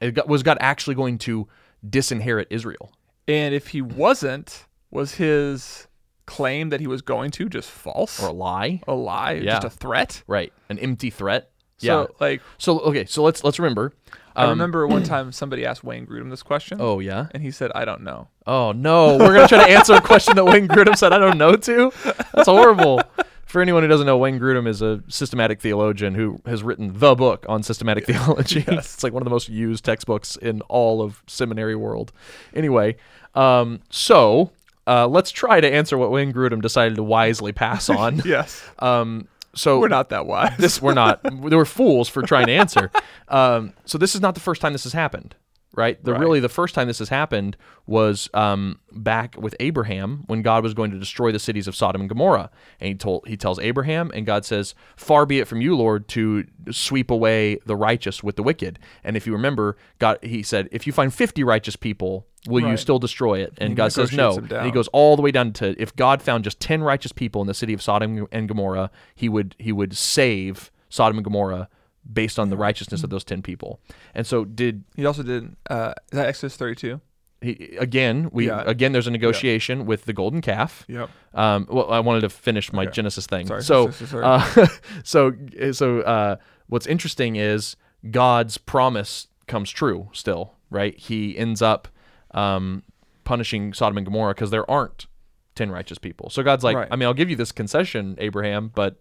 [0.00, 1.48] it got, was god actually going to
[1.88, 2.92] disinherit israel
[3.26, 5.86] And if he wasn't, was his
[6.26, 8.22] claim that he was going to just false?
[8.22, 9.32] or a lie a lie?
[9.32, 9.54] Yeah.
[9.60, 10.22] Just a threat?
[10.26, 13.92] right an empty threat So, yeah like, so okay so let's let's remember
[14.34, 16.78] I um, remember one time somebody asked Wayne Grudem this question.
[16.80, 18.28] oh yeah And he said, I don't know.
[18.46, 21.38] oh no we're gonna try to answer a question that wayne grudem said i don't
[21.38, 21.90] know to
[22.34, 23.00] that's horrible
[23.46, 27.14] for anyone who doesn't know, Wayne Grudem is a systematic theologian who has written the
[27.14, 28.64] book on systematic theology.
[28.66, 32.12] it's like one of the most used textbooks in all of seminary world.
[32.54, 32.96] Anyway,
[33.36, 34.50] um, so
[34.86, 38.22] uh, let's try to answer what Wayne Grudem decided to wisely pass on.
[38.24, 38.62] Yes.
[38.78, 40.52] um, so We're not that wise.
[40.58, 42.90] this we're not they were fools for trying to answer.
[43.28, 45.34] Um, so this is not the first time this has happened,
[45.74, 46.02] right?
[46.02, 46.20] The Right.
[46.20, 50.74] really the first time this has happened was um, back with Abraham when God was
[50.74, 52.50] going to destroy the cities of Sodom and Gomorrah,
[52.80, 56.08] and he told he tells Abraham, and God says, "Far be it from you, Lord,
[56.08, 60.68] to sweep away the righteous with the wicked." And if you remember, God he said,
[60.72, 63.54] "If you find fifty righteous people." Will you still destroy it?
[63.58, 64.34] And He God says no.
[64.58, 67.40] And he goes all the way down to if God found just ten righteous people
[67.40, 71.68] in the city of Sodom and Gomorrah, he would he would save Sodom and Gomorrah
[72.12, 73.80] based on the righteousness of those ten people.
[74.14, 77.00] And so did he also did, uh, is that Exodus 32?
[77.42, 78.62] he again we Yeah.
[78.66, 80.84] again there's a negotiation with the golden calf.
[80.88, 81.10] Yep.
[81.34, 82.92] Um, well, I wanted to finish my Okay.
[82.92, 83.46] Genesis thing.
[83.46, 84.66] Sorry, so, sorry, sorry, uh,
[85.04, 85.32] so,
[85.72, 86.36] so, uh,
[86.68, 87.76] what's interesting is
[88.10, 90.98] God's promise comes true still, right?
[90.98, 91.88] He ends up
[92.32, 92.82] um,
[93.24, 95.06] punishing Sodom and Gomorrah because there aren't
[95.54, 96.30] ten righteous people.
[96.30, 96.88] So God's like, Right.
[96.90, 98.96] I mean, I'll give you this concession, Abraham, but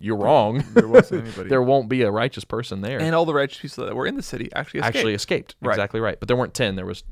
[0.00, 0.62] you're wrong.
[0.74, 1.48] There wasn't anybody.
[1.48, 3.00] there won't be a righteous person there.
[3.00, 4.96] and all the righteous people that were in the city actually escaped.
[4.96, 5.56] Actually escaped.
[5.60, 5.72] Right.
[5.74, 6.18] Exactly right.
[6.18, 6.76] But there weren't ten.
[6.76, 7.02] There was,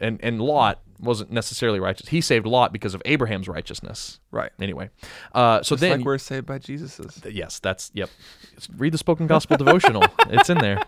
[0.00, 2.08] and and Lot wasn't necessarily righteous.
[2.08, 4.20] He saved Lot because of Abraham's righteousness.
[4.30, 4.52] right.
[4.60, 4.90] Anyway,
[5.34, 7.20] uh, so Just then like we're saved by Jesus's.
[7.30, 8.10] Yes, that's yep.
[8.76, 10.04] Read the spoken gospel devotional.
[10.28, 10.82] It's in there.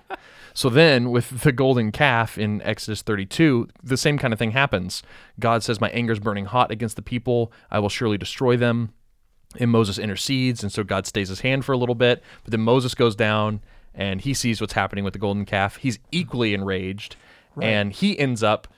[0.54, 5.02] So then with the golden calf in Exodus 32, the same kind of thing happens.
[5.40, 7.50] God says, "My anger is burning hot against the people.
[7.70, 8.92] I will surely destroy them."
[9.58, 12.22] And Moses intercedes, and so God stays his hand for a little bit.
[12.44, 13.60] But then Moses goes down
[13.94, 15.76] and he sees what's happening with the golden calf.
[15.76, 17.16] He's equally enraged,
[17.60, 18.68] and he ends up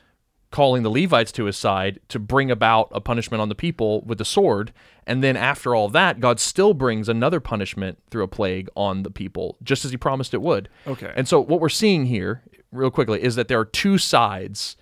[0.50, 4.18] calling the Levites to his side to bring about a punishment on the people with
[4.18, 4.72] the sword.
[5.04, 9.10] And then after all that, God still brings another punishment through a plague on the
[9.10, 10.68] people, just as he promised it would.
[10.86, 11.12] Okay.
[11.16, 14.76] And so what we're seeing here, real quickly, is that there are two sides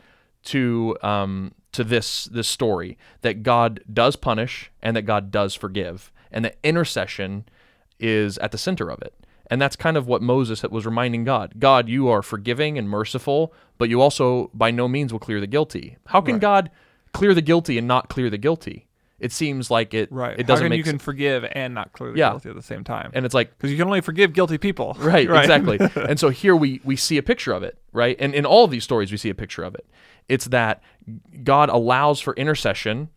[0.44, 6.12] to um, to this this story that God does punish and that God does forgive,
[6.30, 7.44] and the intercession
[7.98, 9.14] is at the center of it.
[9.50, 11.54] And that's kind of what Moses was reminding God.
[11.58, 15.46] God, you are forgiving and merciful, but you also by no means will clear the
[15.46, 15.98] guilty.
[16.06, 16.40] How can Right.
[16.40, 16.70] God
[17.12, 18.86] clear the guilty and not clear the guilty?
[19.20, 20.38] It seems like it Right.
[20.38, 21.02] it doesn't How can make you can sense.
[21.04, 22.30] forgive and not clearly Yeah.
[22.30, 23.10] guilty at the same time?
[23.14, 24.96] And it's like Because you can only forgive guilty people.
[25.00, 25.78] Right, exactly.
[26.08, 28.16] and so here we we see a picture of it, right?
[28.18, 29.86] And in all of these stories we see a picture of it.
[30.28, 30.82] It's that
[31.44, 33.08] God allows for intercession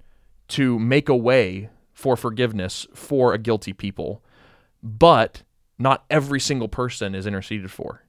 [0.50, 4.24] to make a way for forgiveness for a guilty people,
[4.84, 5.44] but
[5.78, 8.04] not every single person is interceded for.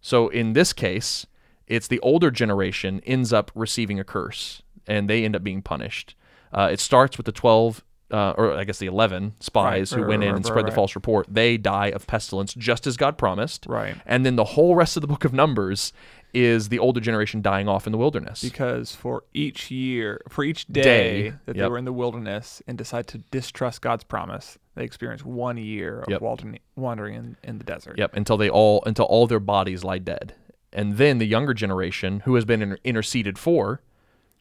[0.00, 1.26] So in this case,
[1.66, 6.14] it's the older generation ends up receiving a curse and they end up being punished.
[6.52, 10.02] Uh, it starts with the 12, uh, or I guess the 11 spies Right, who
[10.02, 11.26] right, went in and right, spread the false report.
[11.28, 13.66] They die of pestilence just as God promised.
[13.68, 13.96] Right.
[14.06, 15.92] And then the whole rest of the book of Numbers
[16.32, 18.42] is the older generation dying off in the wilderness.
[18.42, 22.76] Because for each year, for each day, Day, that they were in the wilderness and
[22.76, 26.20] decide to distrust God's promise, they experience one year of Yep.
[26.20, 27.96] wandering, wandering in, in the desert.
[27.98, 30.34] Yep, until they all until all their bodies lie dead.
[30.72, 33.80] and then the younger generation who has been interceded for,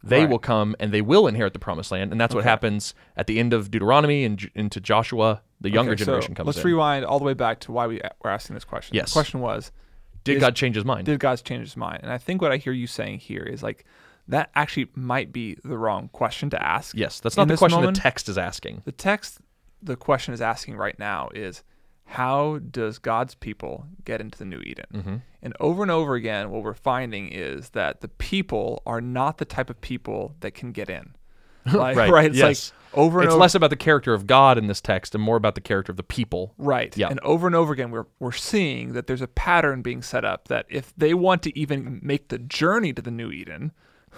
[0.04, 0.30] they Right.
[0.30, 3.40] will come and they will inherit the promised land, and that's what happens at the
[3.40, 5.42] end of Deuteronomy and into Joshua.
[5.62, 6.66] The younger Okay, so generation comes Let's in.
[6.66, 8.96] rewind all the way back to why we were asking this question.
[8.96, 9.12] Yes.
[9.12, 9.72] The question was,
[10.26, 11.06] Did is- God change His mind?
[11.06, 12.02] did God change his mind?
[12.04, 13.86] And I think what I hear you saying here is like
[14.28, 16.96] that actually might be the wrong question to ask.
[16.98, 18.82] yes, that's not the question moment- the text is asking.
[18.84, 19.40] The text,
[19.82, 21.64] the question is asking right now is
[22.06, 24.86] how does God's people get into the new Eden?
[24.94, 25.16] Mm-hmm.
[25.44, 29.46] And over and over again, what we're finding is that the people are not the
[29.46, 31.14] type of people that can get in.
[31.72, 32.72] Like, Right, It's yes.
[32.94, 33.42] like over and It's over.
[33.42, 35.98] less about the character of God in this text and more about the character of
[35.98, 36.54] the people.
[36.58, 36.96] Right.
[36.98, 37.08] Yeah.
[37.10, 40.48] And over and over again, we're, we're seeing that there's a pattern being set up
[40.48, 43.72] that if they want to even make the journey to the new Eden,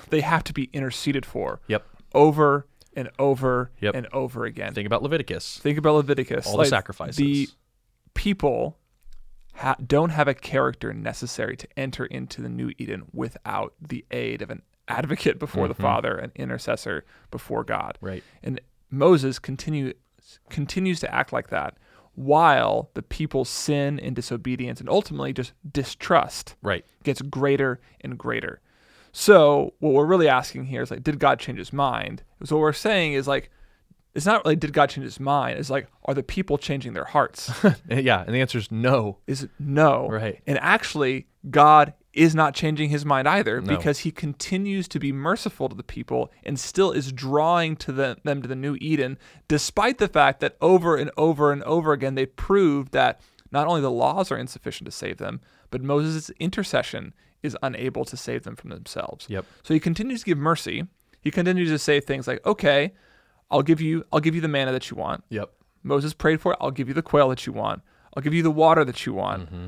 [0.09, 1.85] they have to be interceded for Yep.
[2.13, 3.95] over and over Yep.
[3.95, 4.73] and over again.
[4.73, 5.57] Think about Leviticus.
[5.59, 6.47] Think about Leviticus.
[6.47, 7.17] All the sacrifices.
[7.17, 7.47] The
[8.15, 8.77] people
[9.56, 14.41] ha- don't have a character necessary to enter into the new Eden without the aid
[14.41, 15.84] of an advocate before the mm-hmm.
[15.84, 17.98] Father, an intercessor before God.
[18.02, 18.24] Right.
[18.44, 19.94] And Moses continue,
[20.50, 21.78] continues to act like that
[22.15, 26.86] while the people's sin and disobedience and ultimately just distrust Right.
[27.04, 28.62] gets greater and greater.
[29.12, 32.24] So what we're really asking here is like, did God change his mind?
[32.44, 33.50] So what we're saying is like,
[34.15, 35.60] it's not really did God change his mind.
[35.60, 37.51] It's like, are the people changing their hearts?
[37.89, 39.17] yeah, and the answer is no.
[39.28, 40.08] is it no.
[40.10, 40.41] Right.
[40.47, 43.75] And actually, God is not changing his mind either No.
[43.75, 48.15] because he continues to be merciful to the people and still is drawing to the,
[48.23, 49.17] them to the new Eden,
[49.49, 53.19] despite the fact that over and over and over again they proved that
[53.51, 58.15] not only the laws are insufficient to save them, but Moses' intercession is unable to
[58.15, 59.25] save them from themselves.
[59.30, 59.45] Yep.
[59.63, 60.88] So he continues to give mercy.
[61.19, 62.93] He continues to say things like, "Okay,
[63.51, 65.23] I'll give you I'll give you the manna that you want.
[65.29, 65.51] Yep.
[65.84, 66.58] Moses prayed for it.
[66.60, 67.81] I'll give you the quail that you want.
[68.15, 69.45] I'll give you the water that you want.
[69.45, 69.67] Mm-hmm.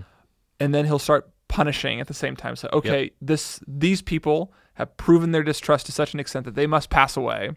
[0.60, 2.56] And then he'll start punishing at the same time.
[2.56, 6.68] So, okay, this these people have proven their distrust to such an extent that they
[6.68, 7.52] must pass away.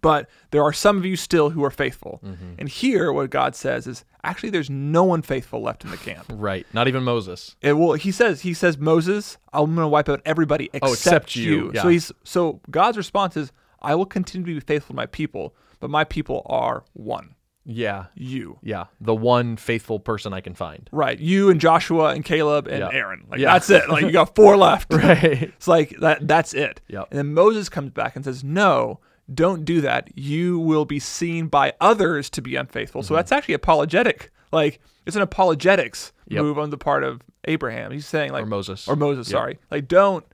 [0.00, 2.20] But there are some of you still who are faithful.
[2.24, 2.52] Mm-hmm.
[2.58, 6.26] And here, what God says is actually, there's no one faithful left in the camp.
[6.38, 6.66] Right.
[6.72, 7.56] Not even Moses.
[7.62, 10.92] It, well, he says, he says, Moses, I'm going to wipe out everybody except, Oh,
[10.92, 11.70] except you, you.
[11.74, 11.82] yeah.
[11.82, 15.54] So he's so God's response is, I will continue to be faithful to my people,
[15.80, 18.06] but my people are one, Yeah.
[18.14, 18.58] you.
[18.62, 18.86] Yeah.
[19.00, 20.88] The one faithful person I can find.
[20.92, 21.18] Right.
[21.18, 22.90] You and Joshua and Caleb and Yeah.
[22.92, 23.24] Aaron.
[23.30, 23.52] Like Yeah.
[23.52, 23.88] that's it.
[23.88, 24.92] Like you got four left.
[24.92, 25.42] Right.
[25.42, 26.80] It's like that that's it.
[26.88, 27.08] Yep.
[27.10, 29.00] And then Moses comes back and says, "No,
[29.32, 30.08] don't do that.
[30.18, 33.08] You will be seen by others to be unfaithful." Mm-hmm.
[33.08, 34.30] So that's actually apologetic.
[34.50, 36.42] Like it's an apologetics Yep.
[36.42, 37.92] move on the part of Abraham.
[37.92, 38.88] He's saying like Or Moses.
[38.88, 39.32] or Moses, Yep.
[39.38, 39.58] sorry.
[39.70, 40.24] Like don't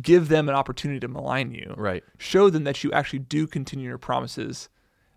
[0.00, 1.74] give them an opportunity to malign you.
[1.76, 2.02] Right.
[2.18, 4.68] Show them that you actually do continue your promises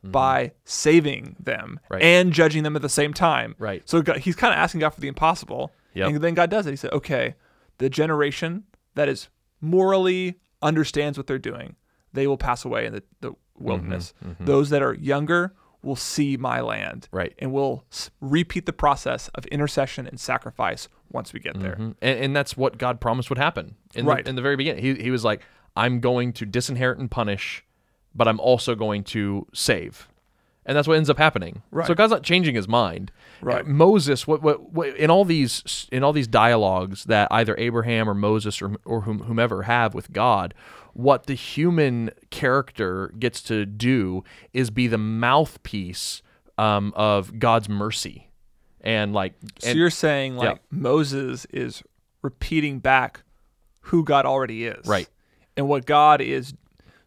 [0.03, 1.93] by saving them Mm-hmm.
[1.93, 2.03] Right.
[2.03, 3.55] and judging them at the same time.
[3.57, 3.81] Right.
[3.89, 5.71] So God, he's kind of asking God for the impossible.
[5.95, 6.07] Yep.
[6.09, 6.71] And then God does it.
[6.71, 7.33] He said, okay,
[7.79, 9.29] the generation that is
[9.61, 11.75] morally understands what they're doing,
[12.13, 14.13] they will pass away in the, the wilderness.
[14.39, 15.53] Those that are younger
[15.85, 17.07] will see my land.
[17.11, 17.33] Right.
[17.39, 21.75] And we'll s- repeat the process of intercession and sacrifice once we get there.
[21.75, 21.95] Mhm.
[22.01, 24.23] And, and that's what God promised would happen in, Right.
[24.23, 24.83] the, in the very beginning.
[24.83, 25.41] He, he was like,
[25.75, 27.63] I'm going to disinherit and punish,
[28.13, 30.07] but I'm also going to save.
[30.67, 31.61] And that's what ends up happening.
[31.69, 31.85] Right.
[31.85, 33.11] So God's not changing his mind.
[33.39, 33.61] Right.
[33.61, 38.09] Uh, Moses, what, what, what, in all these in all these dialogues that either Abraham
[38.09, 40.55] or Moses or, or whom, whomever have with God,
[40.95, 46.21] what the human character gets to do is be the mouthpiece
[46.57, 48.29] um, of God's mercy,
[48.79, 51.83] and like So and- you're saying like Moses is
[52.21, 53.23] repeating back
[53.81, 54.87] who God already is.
[54.87, 55.07] Right.
[55.57, 56.53] And what God is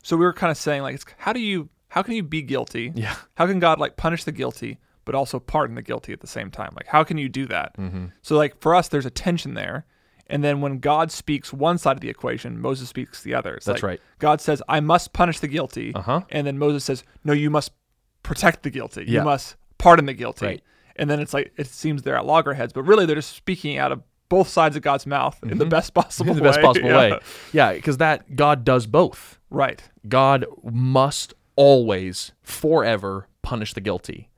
[0.03, 2.43] so we were kind of saying like it's how do you how can you be
[2.43, 2.93] guilty?
[2.95, 3.17] Yeah.
[3.35, 6.51] How can God like punish the guilty but also pardon the guilty at the same
[6.51, 6.73] time?
[6.77, 7.77] Like how can you do that?
[7.79, 8.07] Mm-hmm.
[8.21, 9.87] So like for us there's a tension there.
[10.29, 13.55] And then when God speaks one side of the equation, Moses speaks the other.
[13.55, 14.01] It's That's like right.
[14.19, 15.95] God says, I must punish the guilty.
[15.95, 16.23] Uh-huh.
[16.31, 17.73] And then Moses says, No, you must
[18.23, 19.05] protect the guilty.
[19.07, 19.21] Yeah.
[19.21, 20.47] You must pardon the guilty.
[20.47, 20.63] Right.
[20.97, 23.93] And then it's like it seems they're at loggerheads, but really they're just speaking out
[23.93, 26.41] of both sides of God's mouth in the best possible in way.
[26.41, 26.97] the best possible Yeah.
[26.99, 27.19] way.
[27.53, 29.39] Yeah, because that God does both.
[29.49, 29.83] Right.
[30.07, 34.29] God must always, forever punish the guilty.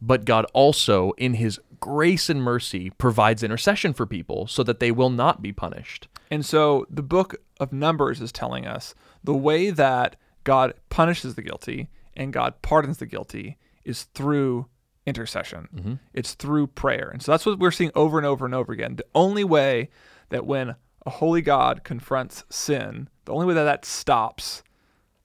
[0.00, 4.90] But God also, in his grace and mercy, provides intercession for people so that they
[4.90, 6.08] will not be punished.
[6.30, 11.42] And so the book of Numbers is telling us the way that God punishes the
[11.42, 14.66] guilty and God pardons the guilty is through
[15.06, 15.68] intercession.
[15.74, 15.94] Mm-hmm.
[16.12, 17.08] It's through prayer.
[17.12, 18.96] And so that's what we're seeing over and over and over again.
[18.96, 19.90] The only way
[20.30, 24.62] that when a holy God confronts sin, the only way that that stops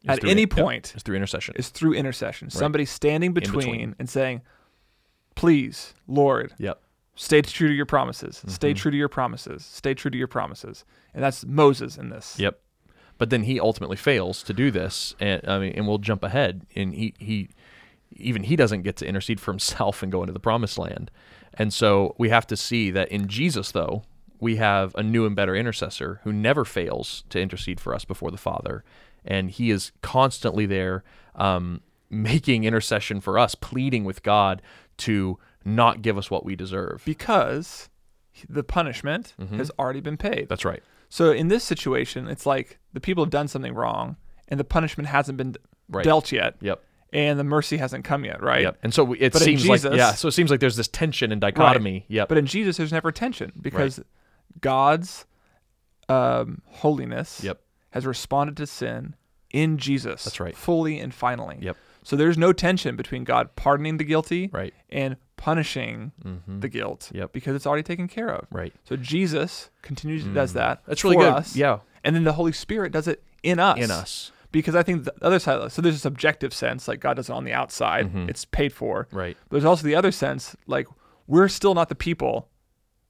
[0.07, 1.55] at through- any point is through intercession.
[1.57, 2.49] is through intercession.
[2.49, 3.95] Somebody standing between, between.
[3.99, 4.41] and saying,
[5.36, 6.82] "Please, Lord, Yep.
[7.15, 8.41] stay true to your promises.
[8.48, 8.78] Stay Mm-hmm.
[8.78, 9.65] true to your promises.
[9.65, 10.86] Stay true to your promises.
[11.13, 12.39] And that's Moses in this.
[12.39, 12.60] Yep.
[13.17, 16.65] But then he ultimately fails to do this, and I mean, and we'll jump ahead,
[16.76, 17.50] and he he
[18.15, 21.12] even he doesn't get to intercede for himself and go into the promised land,
[21.54, 24.02] and so we have to see that in Jesus, though,
[24.39, 28.32] we have a new and better intercessor who never fails to intercede for us before
[28.32, 28.84] the Father,
[29.24, 31.04] and he is constantly there,
[31.36, 34.62] um, making intercession for us, pleading with God
[34.97, 37.02] to not give us what we deserve.
[37.06, 37.89] Because
[38.50, 39.58] the punishment Mm-hmm.
[39.58, 40.47] has already been paid.
[40.50, 40.82] That's right.
[41.10, 44.15] So in this situation, it's like the people have done something wrong
[44.47, 45.56] and the punishment hasn't been
[45.89, 46.06] Right.
[46.06, 46.82] dealt yet Yep.
[47.12, 48.62] and the mercy hasn't come yet, right?
[48.62, 48.78] Yep.
[48.84, 50.13] And so we- it But seems like yeah.
[50.13, 52.06] So it seems like there's this tension and dichotomy.
[52.08, 52.30] Yep.
[52.30, 54.00] But in Jesus, there's never tension because
[54.62, 55.26] God's
[56.10, 57.62] um, holiness Yep.
[57.91, 59.15] has responded to sin
[59.52, 60.24] in Jesus.
[60.24, 60.56] That's right.
[60.56, 61.58] Fully and finally.
[61.62, 61.78] Yep.
[62.03, 64.73] So there's no tension between God pardoning the guilty Right.
[64.89, 66.59] and punishing Mm-hmm.
[66.59, 67.31] the guilt Yep.
[67.33, 68.47] because it's already taken care of.
[68.51, 68.73] Right.
[68.83, 70.81] So Jesus continues to does that.
[70.83, 70.85] Mm.
[70.87, 71.33] That's really good.
[71.33, 71.79] Us, Yeah.
[72.03, 73.77] And then the Holy Spirit does it in us.
[73.77, 74.31] In us.
[74.51, 77.33] Because I think the other side, so there's a subjective sense, like God does it
[77.33, 78.29] on the outside, Mm-hmm.
[78.29, 79.07] it's paid for.
[79.11, 79.37] Right.
[79.49, 80.87] But There's also the other sense, like
[81.27, 82.49] we're still not the people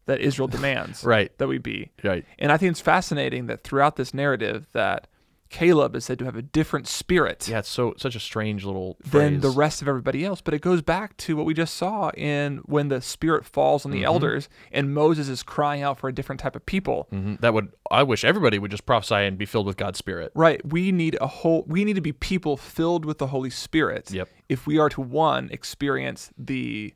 [0.06, 1.36] that Israel demands Right.
[1.38, 1.92] that we be.
[2.04, 2.26] Right.
[2.40, 5.08] And I think it's fascinating that throughout this narrative that
[5.52, 7.60] Caleb is said to have a different spirit Yeah.
[7.60, 10.40] It's so such a strange little than the rest of everybody else.
[10.42, 13.92] But it goes back to what we just saw in when the spirit falls on
[13.92, 14.06] the Mm-hmm.
[14.06, 17.08] elders and Moses is crying out for a different type of people.
[17.12, 17.40] Mhm.
[17.42, 20.32] That would I wish everybody would just prophesy and be filled with God's Spirit.
[20.34, 20.66] Right.
[20.66, 24.30] We need a whole we need to be people filled with the Holy Spirit Yep.
[24.48, 26.94] if we are to one experience the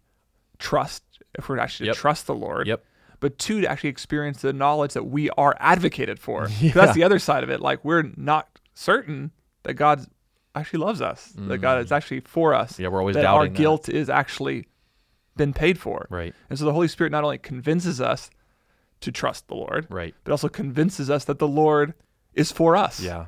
[0.59, 1.03] trust
[1.37, 1.95] if we're actually Yep.
[1.95, 2.67] to trust the Lord.
[2.67, 2.83] Yep.
[3.19, 6.49] But two to actually experience the knowledge that we are advocated for.
[6.59, 6.71] Yeah.
[6.73, 7.61] That's the other side of it.
[7.61, 9.31] Like we're not certain
[9.63, 10.05] that God
[10.53, 11.33] actually loves us.
[11.37, 12.73] That God is actually for us.
[12.73, 12.79] Mm.
[12.79, 13.57] Yeah, we're always that our doubting that.
[13.59, 14.67] guilt is actually
[15.35, 16.07] been paid for.
[16.09, 16.33] Right.
[16.49, 18.29] And so the Holy Spirit not only convinces us
[19.01, 20.15] to trust the Lord, Right.
[20.23, 21.93] but also convinces us that the Lord
[22.33, 23.01] is for us.
[23.01, 23.25] Yeah.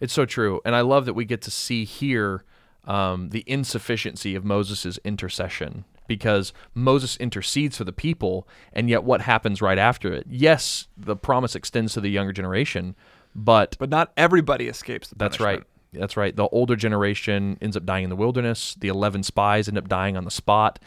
[0.00, 0.60] It's so true.
[0.64, 2.44] And I love that we get to see here
[2.84, 9.20] um, the insufficiency of Moses' intercession because Moses intercedes for the people, and yet what
[9.20, 10.26] happens right after it?
[10.28, 12.96] Yes, the promise extends to the younger generation,
[13.36, 15.62] but But not everybody escapes the That's right.
[15.92, 16.34] That's right.
[16.34, 18.74] The older generation ends up dying in the wilderness.
[18.78, 20.78] The 11 spies end up dying on the spot.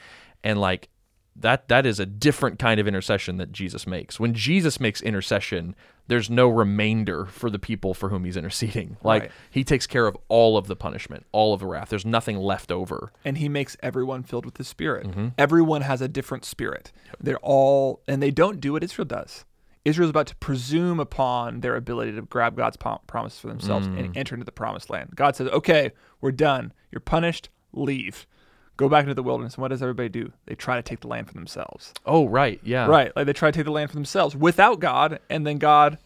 [0.43, 0.89] And like
[1.35, 4.19] that that is a different kind of intercession that Jesus makes.
[4.19, 5.75] When Jesus makes intercession,
[6.11, 8.97] there's no remainder for the people for whom he's interceding.
[9.03, 9.31] Like Right.
[9.49, 11.89] he takes care of all of the punishment, all of the wrath.
[11.89, 13.11] There's nothing left over.
[13.25, 15.27] and he makes everyone filled with the spirit Mm-hmm.
[15.37, 19.45] everyone has a different spirit they're all and they don't do what israel does
[19.85, 23.97] israel's about to presume upon their ability to grab god's prom- promise for themselves Mm.
[23.99, 28.27] and enter into the promised land god says okay we're done you're punished leave
[28.77, 31.07] go back into the wilderness and what does everybody do they try to take the
[31.07, 32.59] land for themselves Oh, right.
[32.63, 32.87] Yeah.
[32.87, 35.97] right like they try to take the land for themselves without god and then god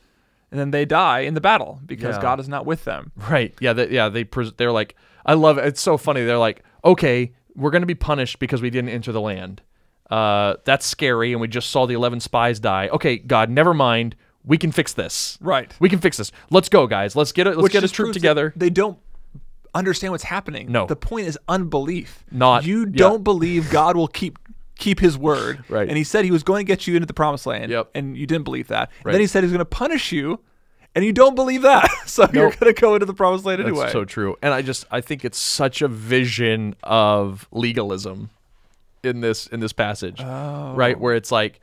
[0.52, 2.22] and then they die in the battle because Yeah.
[2.22, 3.54] god is not with them Right.
[3.60, 3.74] Yeah.
[3.74, 4.10] They, yeah.
[4.10, 5.66] They pres- they're like, I love it.
[5.66, 6.24] It's so funny.
[6.24, 9.62] They're like, okay, we're going to be punished because we didn't enter the land.
[10.10, 12.90] Uh, that's scary, and we just saw the eleven spies die.
[12.90, 14.16] Okay, God, never mind.
[14.44, 15.40] We can fix this.
[15.42, 16.32] right We can fix this.
[16.52, 17.16] Let's go, guys.
[17.16, 17.52] Let's get it.
[17.58, 18.54] Let's Which get a troop together.
[18.56, 19.00] They don't
[19.76, 20.72] understand what's happening.
[20.72, 20.88] No.
[20.88, 22.24] The point is unbelief.
[22.32, 22.92] Not- you yeah.
[22.96, 24.40] don't believe God will keep
[24.78, 25.64] keep his word.
[25.70, 25.88] Right.
[25.88, 27.72] And he said he was going to get you into the promised land.
[27.72, 27.90] Yep.
[27.96, 28.92] And you didn't believe that.
[29.04, 30.40] And then he said he was going to punish you,
[30.94, 31.90] and you don't believe that.
[32.06, 33.92] so you're going to go into the promised land That's anyway.
[33.92, 34.38] so true.
[34.42, 38.30] And I just I think it's such a vision of legalism
[39.04, 40.22] in this in this passage.
[40.22, 40.74] Oh.
[40.76, 41.00] Right?
[41.00, 41.60] Where it's like,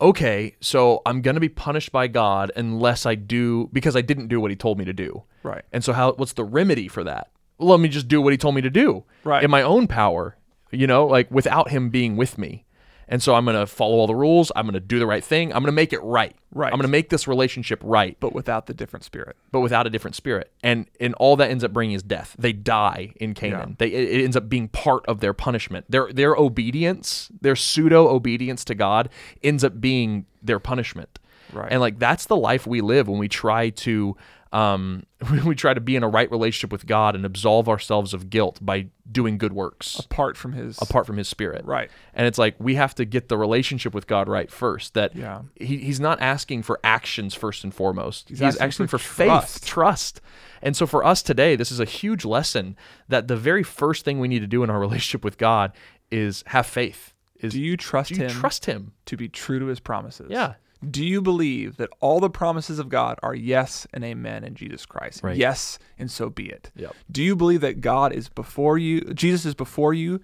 [0.00, 4.40] okay, so I'm gonna be punished by God unless I do because I didn't do
[4.40, 5.22] what he told me to do.
[5.42, 5.64] Right.
[5.72, 7.30] And so how what's the remedy for that?
[7.58, 9.04] Let me just do what he told me to do.
[9.24, 9.42] Right.
[9.42, 10.36] In my own power,
[10.70, 12.64] you know, like without him being with me.
[13.08, 14.50] And so I'm going to follow all the rules.
[14.56, 15.52] I'm going to do the right thing.
[15.52, 16.34] I'm going to make it right.
[16.52, 16.72] Right.
[16.72, 19.36] I'm going to make this relationship right, But without the different spirit.
[19.52, 20.50] but without a different spirit.
[20.64, 22.34] And and all that ends up bringing is death.
[22.36, 23.76] They die in Canaan.
[23.78, 25.86] They it, it ends up being part of their punishment.
[25.88, 29.08] Their their obedience, their pseudo obedience to God
[29.40, 31.20] ends up being their punishment.
[31.52, 31.68] Right.
[31.70, 34.16] And like that's the life we live when we try to
[34.52, 35.04] um
[35.44, 38.58] we try to be in a right relationship with God and absolve ourselves of guilt
[38.62, 41.64] by doing good works Apart from his apart from his spirit.
[41.64, 41.90] Right.
[42.14, 44.94] And it's like we have to get the relationship with God right first.
[44.94, 45.42] That Yeah.
[45.56, 48.28] he, he's not asking for actions first and foremost.
[48.28, 49.66] He's, asking asking, for for, faith, trust.
[49.66, 50.20] trust.
[50.62, 52.76] And so for us today, this is a huge lesson
[53.08, 55.72] that the very first thing we need to do in our relationship with God
[56.10, 57.12] is have faith.
[57.40, 58.92] Is Do you trust do you him trust him?
[59.06, 60.28] to be true to his promises?
[60.30, 60.54] Yeah.
[60.90, 64.86] Do you believe that all the promises of God are yes and amen in Jesus
[64.86, 65.22] Christ?
[65.22, 65.36] Right.
[65.36, 66.70] Yes, and so be it.
[66.76, 66.94] Yep.
[67.10, 70.20] Do you believe that God is before you, Jesus is before you,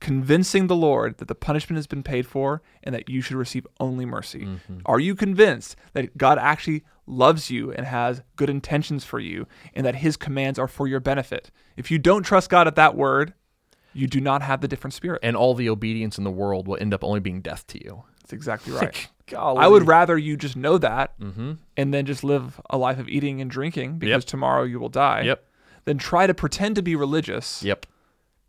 [0.00, 3.66] convincing the Lord that the punishment has been paid for and that you should receive
[3.80, 4.40] only mercy?
[4.40, 4.78] Mm-hmm.
[4.86, 9.86] Are you convinced that God actually loves you and has good intentions for you and
[9.86, 11.50] that his commands are for your benefit?
[11.76, 13.32] If you don't trust God at that word,
[13.92, 15.20] you do not have the different spirit.
[15.22, 18.04] And all the obedience in the world will end up only being death to you.
[18.20, 19.08] That's exactly right.
[19.28, 19.58] Golly.
[19.58, 21.52] I would rather you just know that Mm-hmm.
[21.76, 24.30] and then just live a life of eating and drinking because Yep.
[24.30, 25.22] tomorrow you will die.
[25.22, 25.44] Yep.
[25.84, 27.86] Than try to pretend to be religious, Yep.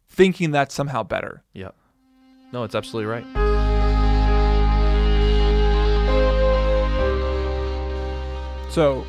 [0.10, 1.44] thinking that's somehow better.
[1.54, 1.76] Yep.
[2.52, 3.26] No, it's absolutely right.
[8.70, 9.06] So,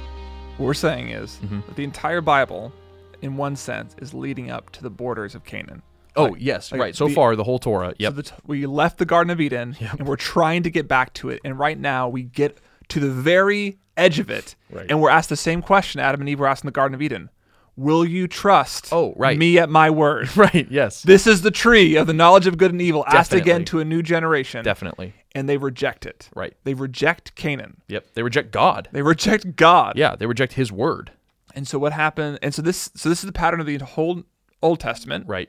[0.57, 1.67] what we're saying is Mhm.
[1.67, 2.73] that the entire Bible,
[3.21, 5.83] in one sense, is leading up to the borders of Canaan.
[6.19, 6.97] Oh, Like- yes, like right.
[6.97, 7.95] So the- far, the whole Torah.
[7.99, 8.11] Yep.
[8.13, 10.01] So the t- we left the Garden of Eden Yep.
[10.01, 11.41] and we're trying to get back to it.
[11.45, 12.59] And right now we get
[12.89, 14.55] to the very edge of it.
[14.71, 14.87] Right.
[14.89, 17.03] And we're asked the same question Adam and Eve were asked in the Garden of
[17.03, 17.31] Eden
[17.77, 19.39] Will you trust Oh, right.
[19.39, 20.37] me at my word?
[20.37, 20.67] right.
[20.69, 21.03] Yes.
[21.03, 23.85] This is the tree of the knowledge of good and evil, asked again to a
[23.85, 24.65] new generation.
[24.65, 25.15] Definitely.
[25.33, 26.29] And they reject it.
[26.35, 26.55] Right.
[26.65, 27.81] They reject Canaan.
[27.87, 28.15] Yep.
[28.15, 28.89] They reject God.
[28.91, 29.97] They reject God.
[29.97, 30.17] Yeah.
[30.17, 31.13] They reject His word.
[31.55, 32.41] And so what happened?
[32.43, 34.25] And so this so this is the pattern of the whole
[34.61, 35.27] Old Testament.
[35.29, 35.49] Right.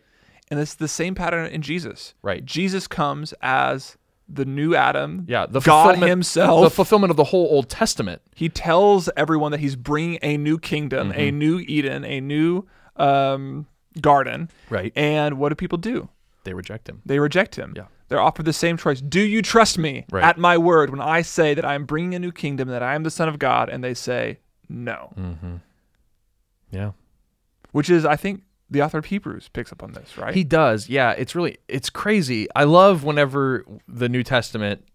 [0.52, 2.16] And it's the same pattern in Jesus.
[2.24, 2.43] Right.
[2.43, 3.97] Jesus comes as
[4.28, 5.26] the new Adam.
[5.28, 5.45] Yeah.
[5.47, 6.64] The God fulfillment, himself.
[6.64, 8.22] The fulfillment of the whole Old Testament.
[8.36, 11.38] he tells everyone that he's bringing a new kingdom, a Mm-hmm.
[11.38, 13.68] new Eden, a new um,
[14.02, 14.50] garden.
[14.70, 14.91] Right.
[14.95, 16.10] And what do people do?
[16.45, 17.02] They reject Him.
[17.06, 17.74] They reject him.
[17.76, 17.86] Yeah.
[18.08, 19.02] They're offered the same choice.
[19.02, 20.24] Do you trust me Right.
[20.24, 22.95] at my word when I say that I am bringing a new kingdom, that I
[22.95, 23.70] am the Son of God?
[23.70, 25.56] And they say no, Mm-hmm.
[26.72, 26.91] Yeah.
[27.72, 30.34] which is, I think, the author of Hebrews picks up on this, right?
[30.34, 30.89] He does.
[30.89, 32.47] Yeah, it's really it's crazy.
[32.55, 34.86] I love whenever the New Testament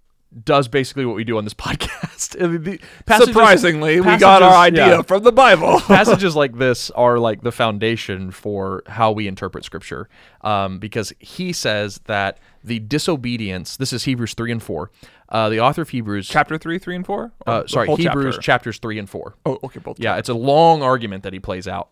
[0.42, 2.42] does basically what we do on this podcast.
[2.42, 5.02] I mean, passages- Surprisingly, we got our idea yeah.
[5.02, 5.80] from the Bible.
[5.86, 10.08] passages like this are like the foundation for how we interpret scripture
[10.42, 14.90] um, because he says that the disobedience this is hebrews 3 and 4
[15.28, 17.32] uh, the author of hebrews chapter 3, 3, and 4?
[17.46, 18.40] Uh, sorry hebrews chapter?
[18.40, 20.00] chapters 3 and 4 oh, okay, both.
[20.00, 21.90] yeah it's a long argument that he plays out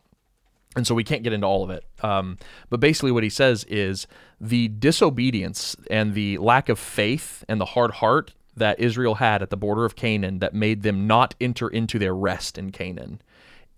[0.74, 1.84] and so we can't get into all of it.
[2.02, 2.38] Um,
[2.70, 4.06] but basically what he says is
[4.40, 9.48] the disobedience and the lack of faith and the hard heart that israel had at
[9.48, 13.18] the border of canaan that made them not enter into their rest in canaan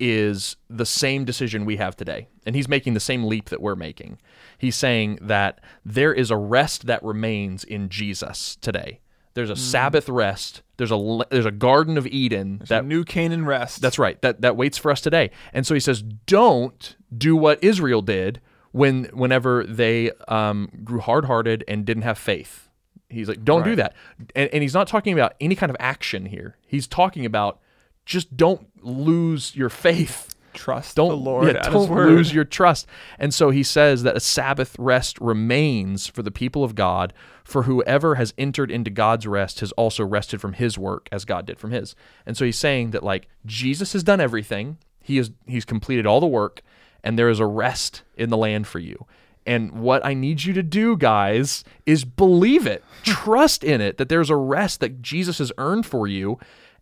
[0.01, 2.27] is the same decision we have today.
[2.45, 4.19] And he's making the same leap that we're making.
[4.59, 9.01] He's saying that there is a rest that remains in jesus today
[9.35, 13.47] there's a sabbath rest there's a there's a garden of eden That that new Canaan
[13.47, 13.81] rest.
[13.81, 14.21] that's right.
[14.23, 15.31] That that waits for us today.
[15.53, 18.41] And so he says, don't do what Israel did
[18.73, 22.69] when whenever they um, grew hard hearted and didn't have faith.
[23.09, 23.95] He's like, don't do that.
[24.35, 26.57] And, and he's not talking about any kind of action here.
[26.67, 27.61] He's talking about
[28.05, 32.87] just don't lose your faith trust don't the Lord yeah, don't lose your trust.
[33.19, 37.13] And so he says that a Sabbath rest remains for the people of God,
[37.45, 41.47] for whoever has entered into God's rest has also rested from his work as God
[41.47, 41.95] did from his.
[42.25, 44.79] And so he's saying that like Jesus has done everything.
[45.01, 46.63] He is he's completed all the work
[47.03, 49.07] and there is a rest in the land for you.
[49.47, 52.83] And what I need you to do, guys, is believe it.
[53.03, 56.39] Trust in it that there's a rest that Jesus has earned for you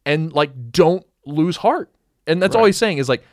[0.07, 1.93] and like don't lose heart.
[2.29, 3.25] And that's all he's saying is like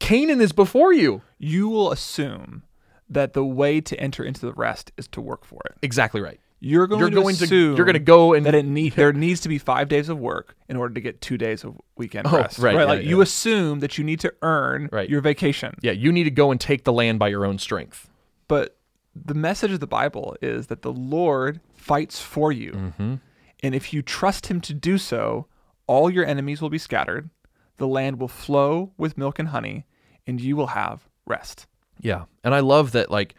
[0.00, 1.22] Canaan is before you.
[1.38, 2.62] you will assume
[3.08, 5.76] that the way to enter into the rest is to work for it.
[5.82, 6.40] Exactly right.
[6.64, 9.12] You're going, You're to going to you're going to go and that it need there
[9.12, 12.26] needs to be five days of work in order to get two days of weekend
[12.26, 12.58] Oh, rest.
[12.58, 13.22] right, yeah, Like you yeah.
[13.22, 15.08] assume that you need to earn Right.
[15.08, 15.74] your vacation.
[15.82, 18.08] yeah, you need to go and take the land by your own strength.
[18.48, 18.76] But
[19.14, 22.72] the message of the Bible is that the Lord fights for you.
[22.72, 23.14] Mm-hmm.
[23.62, 25.46] And if you trust him to do so,
[25.86, 27.30] all your enemies will be scattered,
[27.76, 29.84] the land will flow with milk and honey,
[30.26, 31.66] and you will have rest.
[32.00, 33.34] Yeah, and I love that like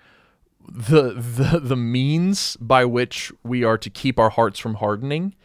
[0.72, 5.36] the the the means by which we are to keep our hearts from hardening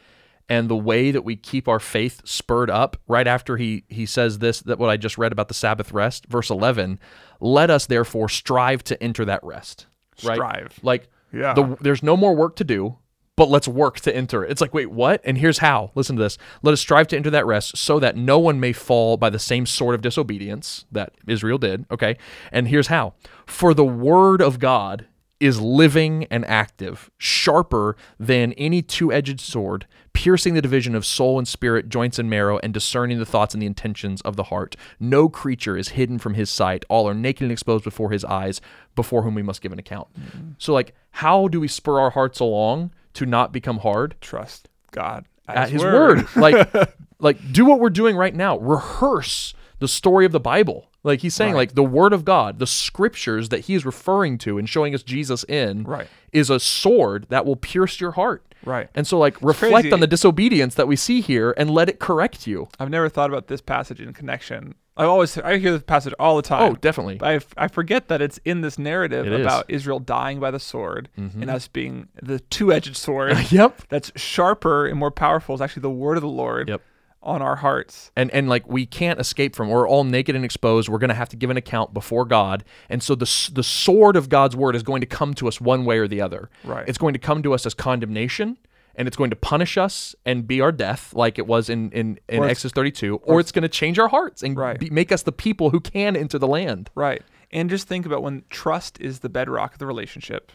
[0.48, 4.38] and the way that we keep our faith spurred up right after he he says
[4.38, 6.98] this that what I just read about the Sabbath rest verse 11
[7.40, 9.86] let us therefore strive to enter that rest
[10.24, 10.78] right Strive.
[10.82, 11.54] like Yeah.
[11.54, 12.96] the, there's no more work to do
[13.40, 14.50] but let's work to enter it.
[14.50, 15.22] It's like, wait, what?
[15.24, 15.92] And here's how.
[15.94, 16.36] Listen to this.
[16.62, 19.38] Let us strive to enter that rest so that no one may fall by the
[19.38, 21.86] same sort of disobedience that Israel did.
[21.90, 22.18] Okay.
[22.52, 23.14] And here's how.
[23.46, 25.06] For the word of God
[25.40, 31.38] is living and active, sharper than any two edged sword, piercing the division of soul
[31.38, 34.76] and spirit, joints and marrow, and discerning the thoughts and the intentions of the heart.
[35.00, 36.84] No creature is hidden from his sight.
[36.90, 38.60] All are naked and exposed before his eyes,
[38.94, 40.08] before whom we must give an account.
[40.12, 40.56] Mm.
[40.58, 44.14] So, like, how do we spur our hearts along to not become hard?
[44.20, 46.26] trust God At his word.
[46.36, 46.68] like,
[47.18, 48.58] like, do what we're doing right now.
[48.58, 50.86] Rehearse the story of the Bible.
[51.02, 51.58] Like he's saying, Right.
[51.60, 55.02] like the word of God, the scriptures that he is referring to and showing us
[55.02, 56.06] Jesus in, Right.
[56.32, 58.44] is a sword that will pierce your heart.
[58.62, 58.88] Right.
[58.94, 59.92] And so, like, reflect crazy.
[59.92, 62.68] on the disobedience that we see here and let it correct you.
[62.78, 64.74] I've never thought about this passage in connection.
[65.00, 66.72] I always I hear this passage all the time.
[66.72, 67.16] Oh, definitely.
[67.16, 69.36] But I, f- I forget that it's in this narrative It is.
[69.38, 69.46] Mm-hmm.
[69.46, 73.82] about Israel dying by the sword and us being the two-edged sword Yep.
[73.88, 76.82] that's sharper and more powerful is actually the word of the Lord Yep.
[77.22, 78.10] on our hearts.
[78.16, 81.14] and and like we can't escape from we're all naked and exposed we're going to
[81.14, 84.74] have to give an account before god and so the the sword of god's word
[84.74, 86.88] is going to come to us one way or the other Right.
[86.88, 88.56] it's going to come to us as condemnation
[88.94, 92.18] and it's going to punish us and be our death like it was in in,
[92.28, 94.78] in exodus 32 or it's going to change our hearts and Right.
[94.78, 97.22] be, make us the people who can enter the land Right.
[97.52, 100.52] And just think about when trust is the bedrock of the relationship,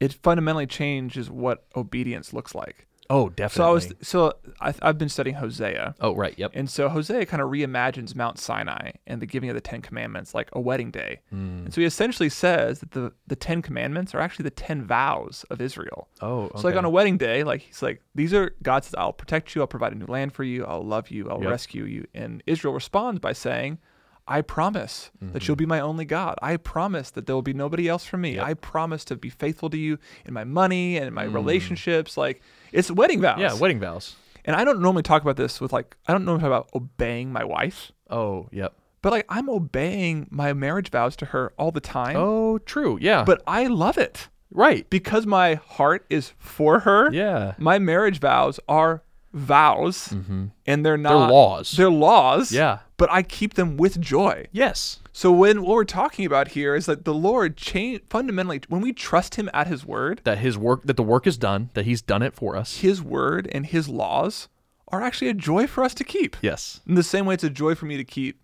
[0.00, 2.88] it fundamentally changes what obedience looks like.
[3.14, 5.94] Oh definitely So I was so I, I've been studying Hosea.
[6.00, 9.54] oh right yep And so Hosea kind of reimagines Mount Sinai and the giving of
[9.54, 11.20] the Ten Commandments like a wedding day.
[11.30, 11.64] Hmm.
[11.64, 15.44] And so he essentially says that the, the Ten Commandments are actually the ten vows
[15.50, 16.08] of Israel.
[16.20, 16.60] oh okay.
[16.60, 19.54] So like on a wedding day, like he's like, these are God says, I'll protect
[19.54, 21.50] you, I'll provide a new land for you, I'll love you, I'll Yep.
[21.50, 22.06] rescue you.
[22.14, 23.78] And Israel responds by saying,
[24.26, 25.32] I promise Mm-hmm.
[25.32, 26.36] that you'll be my only God.
[26.42, 28.38] I promise that there will be nobody else for me.
[28.40, 32.16] I promise to be faithful to you in my money and in my relationships.
[32.16, 32.40] Like
[32.72, 33.38] it's wedding vows.
[33.38, 33.40] Mm.
[33.42, 36.42] yeah wedding vows And I don't normally talk about this with like I don't normally
[36.42, 41.26] talk about obeying my wife, oh yep but like I'm obeying my marriage vows to
[41.26, 42.16] her all the time.
[42.16, 47.12] oh true yeah But I love it right because my heart is for her.
[47.12, 49.02] yeah My marriage vows are
[49.32, 50.46] vows, mm-hmm.
[50.66, 51.72] and they're not laws.
[51.72, 52.52] They're laws.
[52.52, 52.80] Yeah.
[52.96, 54.46] But I keep them with joy.
[54.52, 58.80] yes So when what we're talking about here is that the Lord change fundamentally when
[58.80, 61.84] we trust Him at His word, that his work that the work is done that
[61.84, 64.48] he's done it for us His word and His laws
[64.88, 66.36] are actually a joy for us to keep.
[66.42, 68.40] yes In the same way, it's a joy for me to keep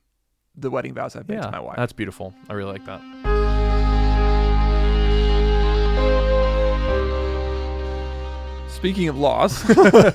[0.57, 1.77] the wedding vows I've made yeah to my wife.
[1.77, 3.01] that's beautiful i really like that
[8.69, 9.65] Speaking of laws,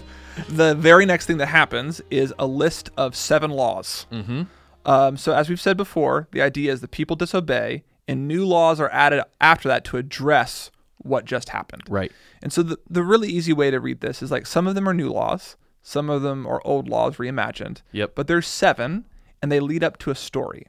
[0.50, 4.08] the very next thing that happens is a list of seven laws.
[4.12, 4.44] mm-hmm
[4.86, 8.80] Um, so, as we've said before, the idea is that people disobey, and new laws
[8.82, 11.84] are added after that to address what just happened.
[11.88, 12.12] right
[12.42, 14.88] And so, the, the really easy way to read this is like some of them
[14.90, 17.82] are new laws, some of them are old laws reimagined.
[17.94, 18.14] Yep.
[18.16, 19.06] But there's seven,
[19.42, 20.68] and they lead up to a story.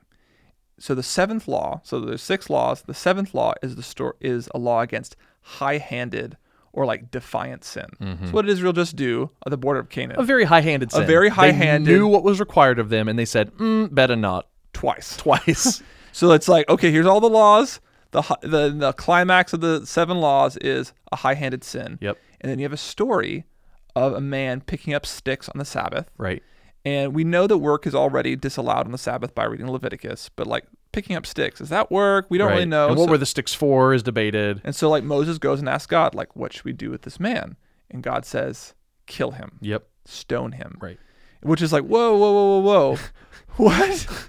[0.79, 2.83] So the seventh law, so there's six laws.
[2.83, 5.17] The seventh law is the sto- is a law against
[5.59, 6.37] high-handed
[6.75, 7.87] or like defiant sin.
[8.01, 10.19] So what did Israel just do at the border of Canaan?
[10.21, 11.03] a very high-handed sin.
[11.03, 14.17] A very high-handed- They knew what was required of them and they said mm, better
[14.17, 15.17] not Twice.
[15.27, 17.81] twice So it's like, okay, here's all the laws.
[18.13, 21.99] The, hi- the the climax of the seven laws is a high-handed sin.
[22.01, 22.19] Yep.
[22.41, 23.45] And then you have a story
[23.97, 26.11] of a man picking up sticks on the Sabbath.
[26.19, 26.43] right
[26.85, 30.47] And we know that work is already disallowed on the Sabbath by reading Leviticus, but
[30.47, 30.65] like
[30.95, 32.27] picking up sticks, Does that work?
[32.31, 32.89] We don't right really know.
[32.89, 35.69] and what So- were the sticks for is debated and so like Moses goes and
[35.69, 37.57] asks God, like, what should we do with this man?
[37.91, 38.75] And God says,
[39.07, 40.79] kill him, yep stone him.
[40.81, 40.99] right
[41.43, 42.99] Which is like, whoa, whoa, whoa, whoa, whoa.
[43.57, 44.29] what?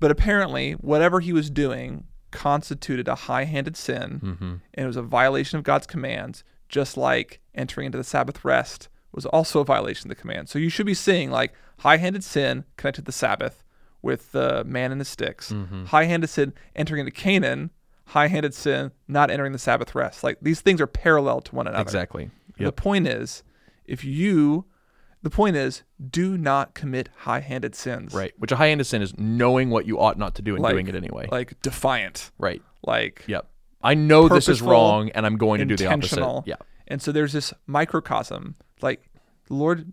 [0.00, 4.44] But apparently, whatever he was doing constituted a high handed sin, mm-hmm.
[4.44, 8.88] and it was a violation of God's commands, just like entering into the Sabbath rest
[9.12, 10.48] was also a violation of the command.
[10.48, 13.61] So you should be seeing like high handed sin connected to the Sabbath
[14.02, 15.84] with the man in the sticks, Mm-hmm.
[15.86, 17.70] high handed sin entering into Canaan,
[18.06, 20.22] high handed sin not entering the Sabbath rest.
[20.24, 21.82] Like these things are parallel to one another.
[21.82, 23.42] exactly The point is,
[23.84, 24.66] if you,
[25.22, 28.12] the point is, do not commit high handed sins.
[28.12, 30.72] right which a high-handed sin is knowing what you ought not to do and Like-
[30.72, 32.30] doing it anyway Like defiant.
[32.38, 33.48] right Like yep
[33.82, 36.56] i know this is wrong and i'm going to do the opposite yeah
[36.88, 38.56] And so there's this microcosm.
[38.80, 39.08] Like
[39.46, 39.92] the Lord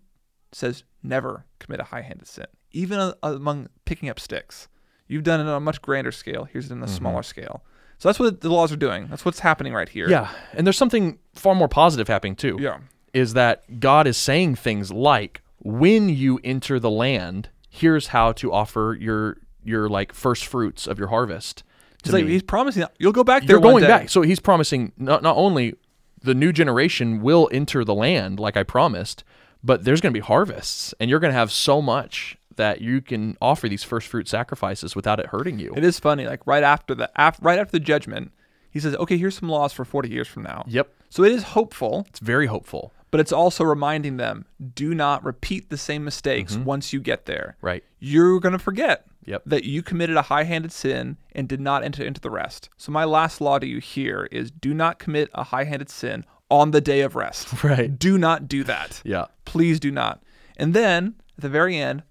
[0.51, 4.67] says, never commit a high handed sin, even a- among picking up sticks.
[5.07, 6.45] You've done it on a much grander scale.
[6.45, 6.95] Here's it on a mm-hmm.
[6.95, 7.63] smaller scale.
[7.97, 9.07] So that's what the laws are doing.
[9.07, 10.09] That's what's happening right here.
[10.09, 12.79] yeah and there's something far more positive happening too Yeah.
[13.13, 18.53] is that God is saying things like, when you enter the land, here's how to
[18.53, 21.63] offer your your like first fruits of your harvest.
[22.03, 22.31] He's like me.
[22.31, 23.55] he's promising you'll go back there.
[23.55, 23.87] You're going day.
[23.87, 24.09] back.
[24.09, 25.75] So he's promising not not only
[26.21, 29.23] the new generation will enter the land like I promised,
[29.63, 33.01] but there's going to be harvests, and you're going to have so much that you
[33.01, 35.73] can offer these first fruit sacrifices without it hurting you.
[35.75, 36.25] It is funny.
[36.27, 38.31] Like right after the af- right after the judgment,
[38.69, 41.43] he says, "Okay, here's some laws for 40 years from now." Yep, So it is
[41.57, 42.93] hopeful, it's very hopeful.
[43.11, 44.45] but it's also reminding them,
[44.75, 46.65] do not repeat the same mistakes mm-hmm.
[46.65, 47.55] once you get there.
[47.61, 47.83] Right.
[47.99, 49.41] You're going to forget Yep.
[49.47, 52.69] that you committed a high-handed sin and did not enter into the rest.
[52.77, 56.69] So my last law to you here is do not commit a high-handed sin on
[56.71, 57.47] the day of rest.
[57.63, 57.89] Right.
[57.97, 59.01] Do not do that.
[59.03, 59.25] Yeah.
[59.45, 60.21] Please do not.
[60.57, 62.03] And then at the very end,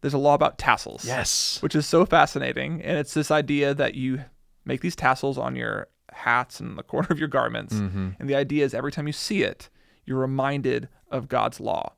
[0.00, 1.04] there's a law about tassels.
[1.04, 1.58] Yes.
[1.60, 2.82] Which is so fascinating.
[2.82, 4.24] And it's this idea that you
[4.64, 7.74] make these tassels on your hats and the corner of your garments.
[7.74, 8.10] Mm-hmm.
[8.18, 9.68] And the idea is every time you see it,
[10.04, 11.94] you're reminded of God's law.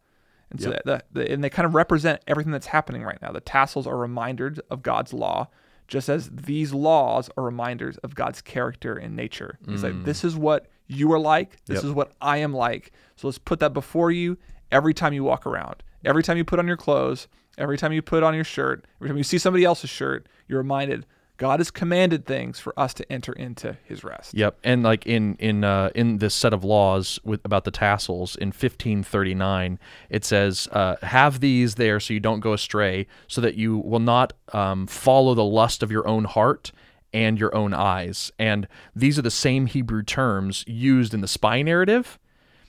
[0.51, 0.82] And so Yep.
[0.84, 3.30] that, the, and they kind of represent everything that's happening right now.
[3.32, 5.48] The tassels are reminders of God's law,
[5.86, 9.59] just as these laws are reminders of God's character and nature.
[9.68, 11.64] He's like, this is what you are like.
[11.66, 11.82] This Mm.
[11.82, 11.84] Yep.
[11.84, 12.92] is what I am like.
[13.16, 14.38] So let's put that before you
[14.72, 15.82] every time you walk around.
[16.05, 17.28] Every time you put on your clothes,
[17.59, 20.59] every time you put on your shirt, every time you see somebody else's shirt, you're
[20.59, 21.07] reminded
[21.40, 24.34] God has commanded things for us to enter into his rest.
[24.34, 28.36] Yep, and like in in uh, in this set of laws with about the tassels
[28.36, 29.78] in 1539,
[30.11, 34.01] it says, uh, "Have these there so you don't go astray, so that you will
[34.01, 36.72] not um, follow the lust of your own heart
[37.14, 41.62] and your own eyes." And these are the same Hebrew terms used in the spy
[41.62, 42.18] narrative.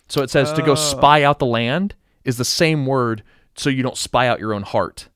[0.07, 1.95] So it says to go spy out the land
[2.25, 3.23] is the same word,
[3.55, 5.09] so you don't spy out your own heart,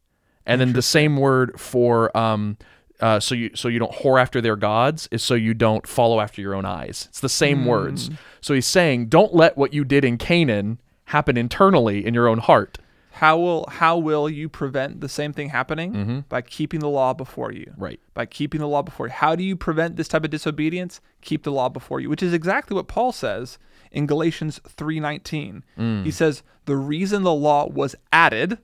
[0.45, 2.57] and then the same word for um,
[2.99, 6.19] uh, so you so you don't whore after their gods is so you don't follow
[6.19, 7.07] after your own eyes.
[7.09, 8.09] It's the same words.
[8.41, 12.39] So he's saying, don't let what you did in Canaan happen internally in your own
[12.39, 12.77] heart.
[13.11, 16.25] How will how will you prevent the same thing happening?
[16.27, 17.73] By keeping the law before you.
[17.77, 17.99] Right.
[18.13, 19.13] By keeping the law before you.
[19.13, 20.99] How do you prevent this type of disobedience?
[21.21, 23.57] Keep the law before you, which is exactly what Paul says
[23.91, 25.63] in Galatians 3:19.
[25.77, 26.03] Mm.
[26.03, 28.59] He says the reason the law was added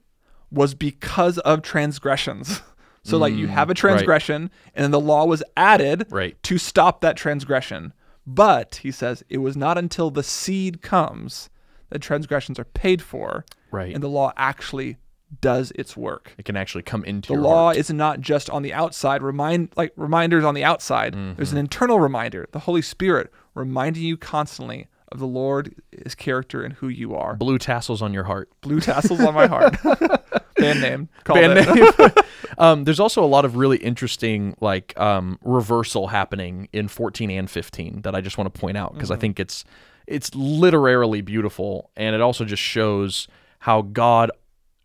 [0.52, 2.62] was because of transgressions.
[3.04, 6.38] So like you mm, have a transgression and then the law was added Right.
[6.44, 7.94] to stop that transgression.
[8.28, 11.50] But he says it was not until the seed comes
[11.90, 13.92] that transgressions are paid for Right.
[13.94, 14.98] and the law actually
[15.40, 16.36] does its work.
[16.38, 17.78] It can actually come into The your law heart.
[17.78, 21.14] is not just on the outside, remind like reminders on the outside.
[21.14, 21.58] There's an mm-hmm.
[21.58, 26.88] internal reminder, the Holy Spirit reminding you constantly of the Lord, his character, and who
[26.88, 27.36] you are.
[27.36, 28.50] Blue tassels on your heart.
[28.62, 29.76] Blue tassels on my heart.
[30.56, 31.10] Band name.
[31.26, 31.76] Band it.
[31.76, 32.26] name.
[32.58, 37.50] um, there's also a lot of really interesting like um, reversal happening in 14 and
[37.50, 39.66] 15 that I just want to point out because I think it's
[40.08, 43.28] it's literarily beautiful and it also just shows
[43.60, 44.32] how God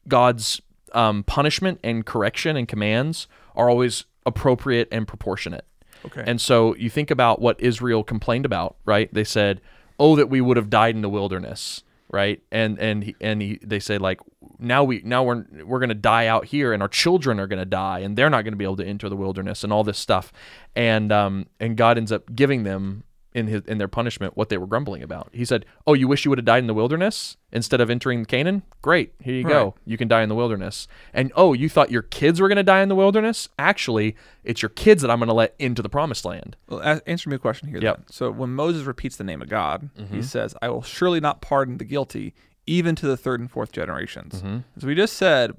[0.08, 0.60] God's
[0.92, 5.64] um, punishment and correction and commands are always appropriate and proportionate.
[6.04, 6.24] Okay.
[6.26, 9.12] And so you think about what Israel complained about, right?
[9.12, 9.60] They said,
[9.98, 13.80] "Oh, that we would have died in the wilderness." Right, and and and he, they
[13.80, 14.20] say like
[14.60, 17.98] now we now we're we're gonna die out here, and our children are gonna die,
[17.98, 20.32] and they're not gonna be able to enter the wilderness, and all this stuff,
[20.76, 23.02] and um and God ends up giving them
[23.36, 25.28] in his in their punishment what they were grumbling about.
[25.32, 28.24] He said, "Oh, you wish you would have died in the wilderness instead of entering
[28.24, 28.62] Canaan?
[28.82, 29.52] Great, here you Right.
[29.52, 29.74] go.
[29.84, 32.80] You can die in the wilderness." And oh, you thought your kids were gonna die
[32.80, 33.48] in the wilderness?
[33.58, 36.56] Actually, it's your kids that I'm gonna let into the promised land.
[36.68, 37.78] Well, a- answer me a question here.
[37.80, 37.96] Yep.
[37.96, 38.04] Then.
[38.10, 40.14] So when Moses repeats the name of God, Mm-hmm.
[40.16, 42.34] he says, "I will surely not pardon the guilty,
[42.66, 44.58] even to the third and fourth generations." Mm-hmm.
[44.78, 45.52] So we just said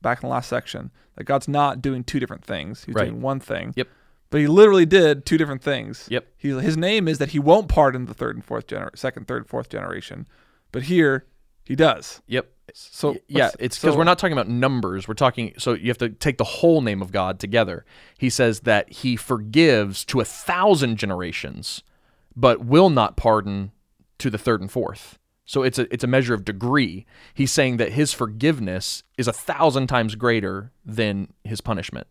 [0.00, 3.04] back in the last section that God's not doing two different things; He's Right.
[3.10, 3.74] doing one thing.
[3.76, 3.88] Yep.
[4.32, 6.08] But he literally did two different things.
[6.10, 6.26] Yep.
[6.38, 9.46] He, his name is that he won't pardon the third and fourth gener- second, third,
[9.46, 10.26] fourth generation,
[10.72, 11.26] but here
[11.66, 12.22] he does.
[12.28, 12.50] Yep.
[12.72, 15.06] So yeah, it's because so- we're not talking about numbers.
[15.06, 17.84] We're talking, so you have to take the whole name of God together.
[18.16, 21.82] He says that he forgives to a thousand generations,
[22.34, 23.70] but will not pardon
[24.16, 25.18] to the third and fourth.
[25.52, 27.04] So it's a it's a measure of degree.
[27.34, 32.06] He's saying that his forgiveness is a thousand times greater than his punishment.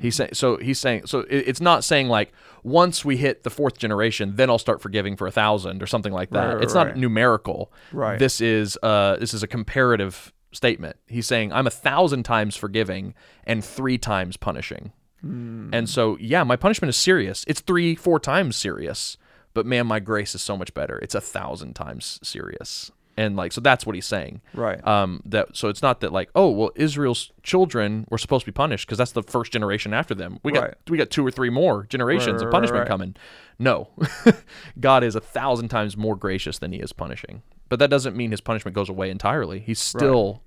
[0.00, 2.32] He's saying so he's saying so it- it's not saying like
[2.64, 6.12] once we hit the fourth generation, then I'll start forgiving for a thousand or something
[6.12, 6.44] like that.
[6.46, 7.72] Right, right, it's not numerical.
[7.92, 8.18] Right.
[8.18, 10.96] This is uh this is a comparative statement.
[11.06, 13.14] He's saying I'm a thousand times forgiving
[13.44, 14.90] and three times punishing.
[15.24, 17.44] And so yeah, my punishment is serious.
[17.46, 19.16] It's three, four times serious.
[19.54, 20.98] But man, my grace is so much better.
[20.98, 22.90] It's a thousand times serious.
[23.14, 24.40] And like so that's what he's saying.
[24.54, 24.84] Right.
[24.86, 28.54] Um that so it's not that like, oh, well Israel's children were supposed to be
[28.54, 30.38] punished because that's the first generation after them.
[30.42, 30.70] We Right.
[30.70, 32.88] got we got two or three more generations right, of punishment right.
[32.88, 33.14] coming.
[33.58, 33.88] No.
[34.80, 37.42] God is a thousand times more gracious than he is punishing.
[37.68, 39.58] But that doesn't mean his punishment goes away entirely.
[39.60, 40.42] He's still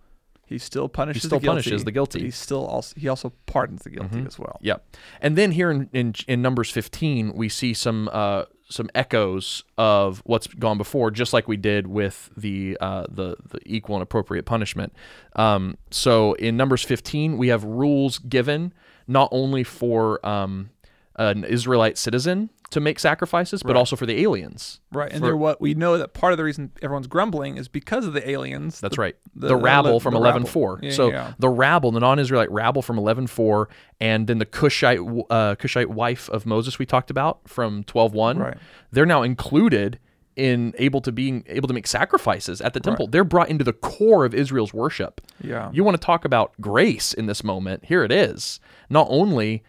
[0.48, 2.22] he still punishes He still the guilty, punishes the guilty.
[2.22, 4.28] He still also he also pardons the guilty Mm-hmm.
[4.28, 4.58] as well.
[4.62, 4.84] Yep.
[5.22, 10.22] And then here in, in in Numbers 15, we see some uh, some echoes of
[10.26, 14.46] what's gone before, just like we did with the uh, the the equal and appropriate
[14.46, 14.94] punishment.
[15.36, 18.74] Um, so in Numbers 15, we have rules given
[19.08, 20.72] not only for um,
[21.18, 24.82] an Israelite citizen to make sacrifices, but also for the aliens.
[24.92, 27.68] Right, and For- they're what we know that part of the reason everyone's grumbling is
[27.68, 28.82] because of the aliens.
[28.82, 29.16] That's the- right.
[29.36, 30.52] The, the- rabble from the eleven rabble.
[30.52, 30.80] four.
[30.82, 31.34] Yeah, so yeah.
[31.40, 33.70] the rabble, the non-Israelite rabble from eleven four,
[34.02, 35.00] and then the Cushite
[35.30, 38.40] uh, Cushite wife of Moses we talked about from twelve one.
[38.40, 38.58] Right.
[38.92, 40.00] They're now included
[40.36, 43.08] in able to being able to make sacrifices at the temple.
[43.08, 45.22] They're brought into the core of Israel's worship.
[45.42, 45.70] Yeah.
[45.72, 47.86] You want to talk about grace in this moment?
[47.86, 48.60] Here it is.
[48.90, 49.64] Not only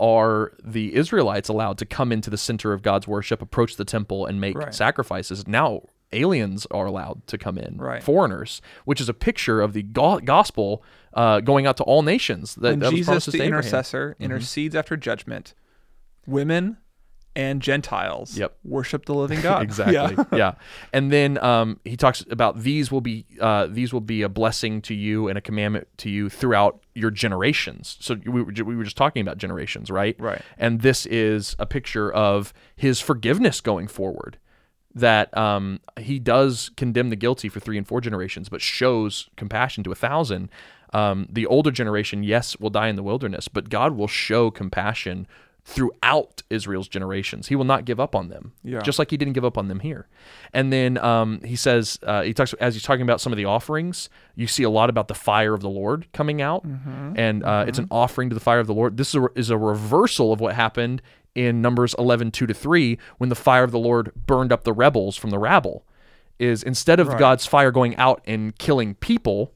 [0.00, 4.26] are the Israelites allowed to come into the center of God's worship, approach the temple,
[4.26, 4.74] and make Right.
[4.74, 5.82] sacrifices, now
[6.12, 8.02] aliens are allowed to come in, Right.
[8.02, 10.82] foreigners, which is a picture of the go- gospel
[11.12, 12.54] uh, going out to all nations.
[12.56, 13.52] That, that Jesus, the Abraham.
[13.54, 14.22] intercessor, Mm-hmm.
[14.24, 15.54] intercedes after judgment,
[16.26, 16.76] women
[17.36, 18.56] and Gentiles Yep.
[18.64, 19.62] worship the living God.
[19.62, 20.36] exactly Yeah.
[20.36, 20.52] yeah.
[20.92, 24.82] and then um, he talks about these will be uh, these will be a blessing
[24.82, 28.84] to you and a commandment to you throughout your generations so we were, we were
[28.84, 30.42] just talking about generations right Right.
[30.58, 34.36] and this is a picture of his forgiveness going forward
[34.92, 39.84] that um, he does condemn the guilty for three and four generations but shows compassion
[39.84, 40.48] to a thousand
[40.92, 45.28] um, the older generation yes will die in the wilderness but god will show compassion
[45.64, 47.48] throughout Israel's generations.
[47.48, 48.80] He will not give up on them, Yeah.
[48.80, 50.08] just like he didn't give up on them here.
[50.52, 53.44] And then um, he says, uh, he talks as he's talking about some of the
[53.44, 54.08] offerings.
[54.34, 57.78] You see a lot about the fire of the Lord coming out, and uh, it's
[57.78, 58.96] an offering to the fire of the Lord.
[58.96, 61.02] This is a, is a reversal of what happened
[61.34, 64.72] in Numbers 11, 2 to 3, when the fire of the Lord burned up the
[64.72, 65.84] rebels from the rabble.
[66.38, 67.18] Is instead of Right.
[67.18, 69.52] God's fire going out and killing people,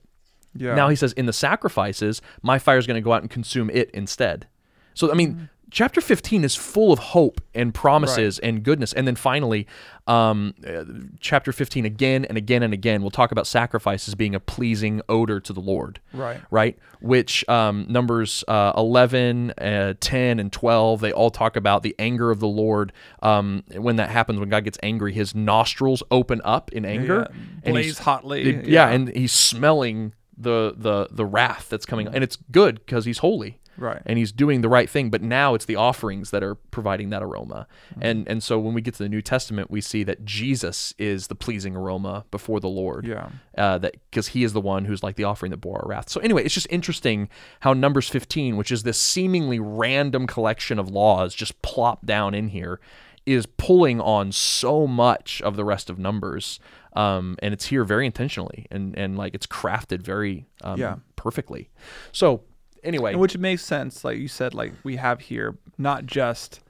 [0.55, 0.75] Yeah.
[0.75, 3.71] now he says, in the sacrifices, my fire is going to go out and consume
[3.71, 4.47] it instead.
[4.93, 8.93] So, I mean, chapter 15 is full of hope and promises and goodness.
[8.93, 9.67] And then finally,
[10.07, 10.85] um, uh,
[11.21, 15.41] chapter 15 again and again and again, we'll talk about sacrifices being a pleasing odor
[15.41, 16.01] to the Lord.
[16.13, 16.41] Right.
[16.51, 16.79] Right?
[17.01, 22.31] Which um, numbers uh, 11, uh, 10, and 12, they all talk about the anger
[22.31, 22.93] of the Lord.
[23.23, 27.29] Um, when that happens, when God gets angry, his nostrils open up in anger.
[27.31, 27.37] Yeah.
[27.65, 28.43] and he's- Blaze hotly.
[28.49, 33.05] it- yeah, and he's smelling the the the wrath that's coming, and it's good because
[33.05, 34.01] he's holy, Right.
[34.07, 35.11] And he's doing the right thing.
[35.11, 38.03] But now it's the offerings that are providing that aroma, Mm-hmm.
[38.03, 41.27] and and so when we get to the New Testament, we see that Jesus is
[41.29, 43.07] the pleasing aroma before the Lord.
[43.07, 43.29] Yeah.
[43.57, 46.09] Uh, that because he is the one who's like the offering that bore our wrath.
[46.09, 47.29] So anyway, it's just interesting
[47.61, 52.49] how Numbers 15, which is this seemingly random collection of laws just plopped down in
[52.49, 52.81] here,
[53.27, 56.61] is pulling on so much of the rest of Numbers,
[56.95, 60.97] um, and it's here very intentionally, and and like it's crafted very um, Yeah.
[61.17, 61.71] perfectly.
[62.13, 62.43] So
[62.85, 66.61] anyway, And which makes sense, like you said, like we have here not just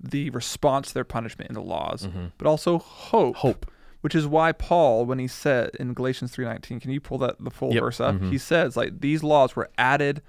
[0.00, 2.08] the response to their punishment in the laws,
[2.38, 3.34] but also hope.
[3.36, 3.46] Mm-hmm.
[3.48, 3.70] hope.
[4.02, 7.36] Which is why Paul, when he said in Galatians three nineteen, can you pull that
[7.40, 7.82] the full Yep.
[7.82, 8.14] verse up?
[8.16, 8.30] Mhm.
[8.30, 10.22] He says like these laws were added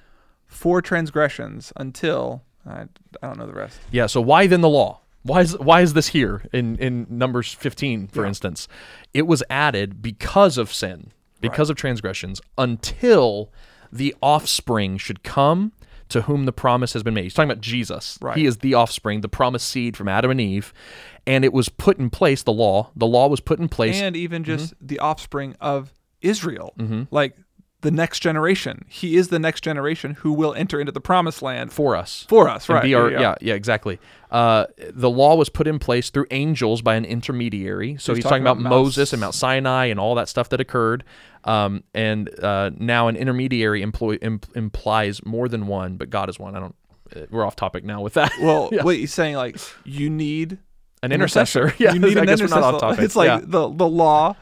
[0.47, 2.83] for transgressions until I,
[3.21, 3.79] I don't know the rest.
[3.91, 4.07] Yeah.
[4.07, 5.01] So why then the law?
[5.23, 8.29] Why is why is this here in in Numbers 15, for Yeah.
[8.29, 8.67] instance?
[9.13, 11.11] It was added because of sin,
[11.41, 13.51] because of transgressions, until
[13.91, 15.71] the offspring should come
[16.09, 17.23] to whom the promise has been made.
[17.23, 18.17] He's talking about Jesus.
[18.21, 18.37] Right.
[18.37, 20.73] He is the offspring, the promised seed from Adam and Eve,
[21.25, 22.43] and it was put in place.
[22.43, 23.99] The law, the law was put in place.
[23.99, 24.87] and even just Mm-hmm.
[24.87, 26.73] the offspring of Israel,
[27.11, 27.35] like
[27.81, 28.85] the next generation.
[28.87, 32.25] He is the next generation who will enter into the promised land for us.
[32.27, 32.91] for us, right?
[32.93, 33.99] our- yeah, yeah, exactly.
[34.31, 37.95] Uh, the law was put in place through angels by an intermediary.
[37.99, 41.03] So he's, talking, about, Mount Moses and Mount Sinai and all that stuff that occurred.
[41.47, 46.37] Um, and uh, now an intermediary employ, imp- implies more than one, but God is
[46.39, 46.55] one.
[46.55, 46.75] I don't.
[47.15, 48.31] uh, We're off topic now with that.
[48.41, 48.83] Well, Yeah.
[48.83, 50.59] what he's saying, like you need
[51.03, 51.73] an intercessor.
[51.79, 52.79] Yeah, you need I an guess we're not off intercessor.
[52.95, 53.05] topic.
[53.05, 53.39] It's like Yeah.
[53.43, 54.35] the the law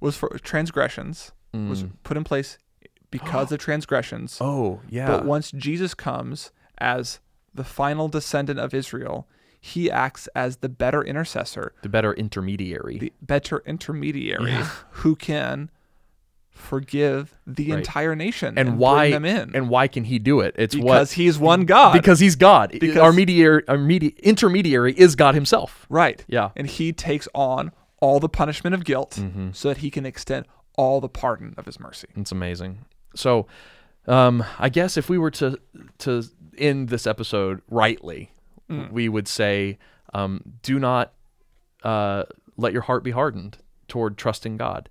[0.00, 1.90] was for transgressions was Mm.
[2.02, 2.58] put in place
[3.10, 4.38] because of transgressions.
[4.40, 5.06] Oh yeah.
[5.06, 7.20] But once Jesus comes as
[7.54, 9.28] the final descendant of Israel,
[9.60, 12.98] he acts as the better intercessor, the better intermediary.
[12.98, 14.68] the better intermediary Yeah.
[15.02, 15.70] who can
[16.54, 17.78] forgive the Right.
[17.78, 19.10] entire nation and and why?
[19.10, 19.54] bring them in.
[19.54, 20.54] And why can he do it?
[20.56, 21.92] It's because what he's one God.
[21.92, 22.70] because he's God.
[22.80, 25.84] Because- our mediator, our medi- intermediary is God Himself.
[25.88, 26.24] right.
[26.28, 26.50] Yeah.
[26.56, 29.48] And he takes on all the punishment of guilt Mm-hmm.
[29.52, 30.46] so that he can extend
[30.76, 32.08] all the pardon of his mercy.
[32.16, 32.78] It's amazing.
[33.14, 33.46] So,
[34.06, 35.58] um, I guess if we were to
[35.98, 36.22] to
[36.58, 38.30] end this episode rightly,
[38.70, 38.90] Mm.
[38.92, 39.78] we would say,
[40.14, 41.12] um, do not
[41.82, 42.22] uh,
[42.56, 44.88] let your heart be hardened toward trusting God.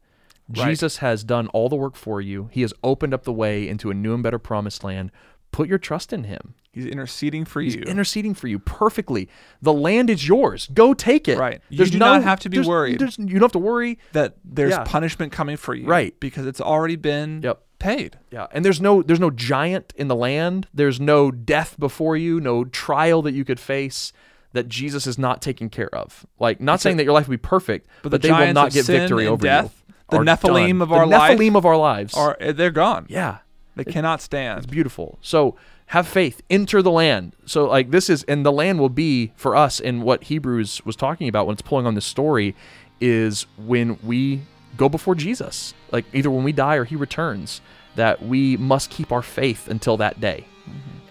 [0.50, 0.68] Right.
[0.70, 2.50] Jesus has done all the work for you.
[2.52, 5.12] He has opened up the way into a new and better promised land.
[5.52, 6.56] Put your trust in Him.
[6.72, 7.66] He's interceding for you.
[7.66, 7.82] He's you.
[7.84, 9.30] interceding for you perfectly.
[9.62, 10.68] The land is yours.
[10.74, 11.38] Go take it.
[11.38, 11.62] Right.
[11.70, 13.00] You There's do no- not have to be there's- worried.
[13.00, 14.00] there's- you don't have to worry.
[14.14, 14.84] that there's Yeah.
[14.84, 15.86] punishment coming for you.
[15.86, 16.20] Right.
[16.20, 17.62] Because it's already been Yep.
[17.78, 18.18] paid.
[18.32, 20.68] Yeah, and there's no there's no giant in the land.
[20.74, 24.12] There's no death before you, no trial that you could face
[24.54, 26.26] that Jesus is not taking care of.
[26.39, 28.86] Like not saying that your life will be perfect, but, the they will not get
[28.86, 29.82] victory over death, you.
[30.10, 30.82] The Nephilim done.
[30.82, 32.14] of the our life Nephilim of our lives.
[32.14, 33.06] Are they're gone.
[33.10, 33.38] yeah,
[33.76, 34.58] They cannot stand.
[34.60, 35.18] it's beautiful.
[35.22, 35.56] So
[35.88, 37.36] have faith, enter the land.
[37.45, 39.80] So like this is, and the land will be for us.
[39.80, 42.56] And what Hebrews was talking about when it's pulling on this story
[43.01, 44.41] is when we
[44.78, 47.62] go before Jesus, like either when we die or he returns,
[47.95, 50.45] that we must keep our faith until that day.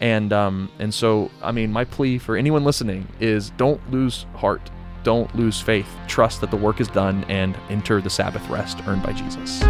[0.01, 4.69] And um, and so I mean, my plea for anyone listening is don't lose heart,
[5.03, 5.89] don't lose faith.
[6.07, 9.63] Trust that the work is done and enter the Sabbath rest earned by Jesus.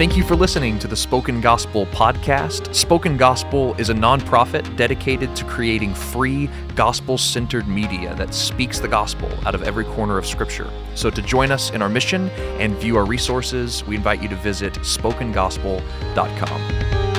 [0.00, 2.74] Thank you for listening to the Spoken Gospel podcast.
[2.74, 8.88] Spoken Gospel is a nonprofit dedicated to creating free, gospel centered media that speaks the
[8.88, 10.70] gospel out of every corner of Scripture.
[10.94, 14.36] So, to join us in our mission and view our resources, we invite you to
[14.36, 17.09] visit spokengospel.com.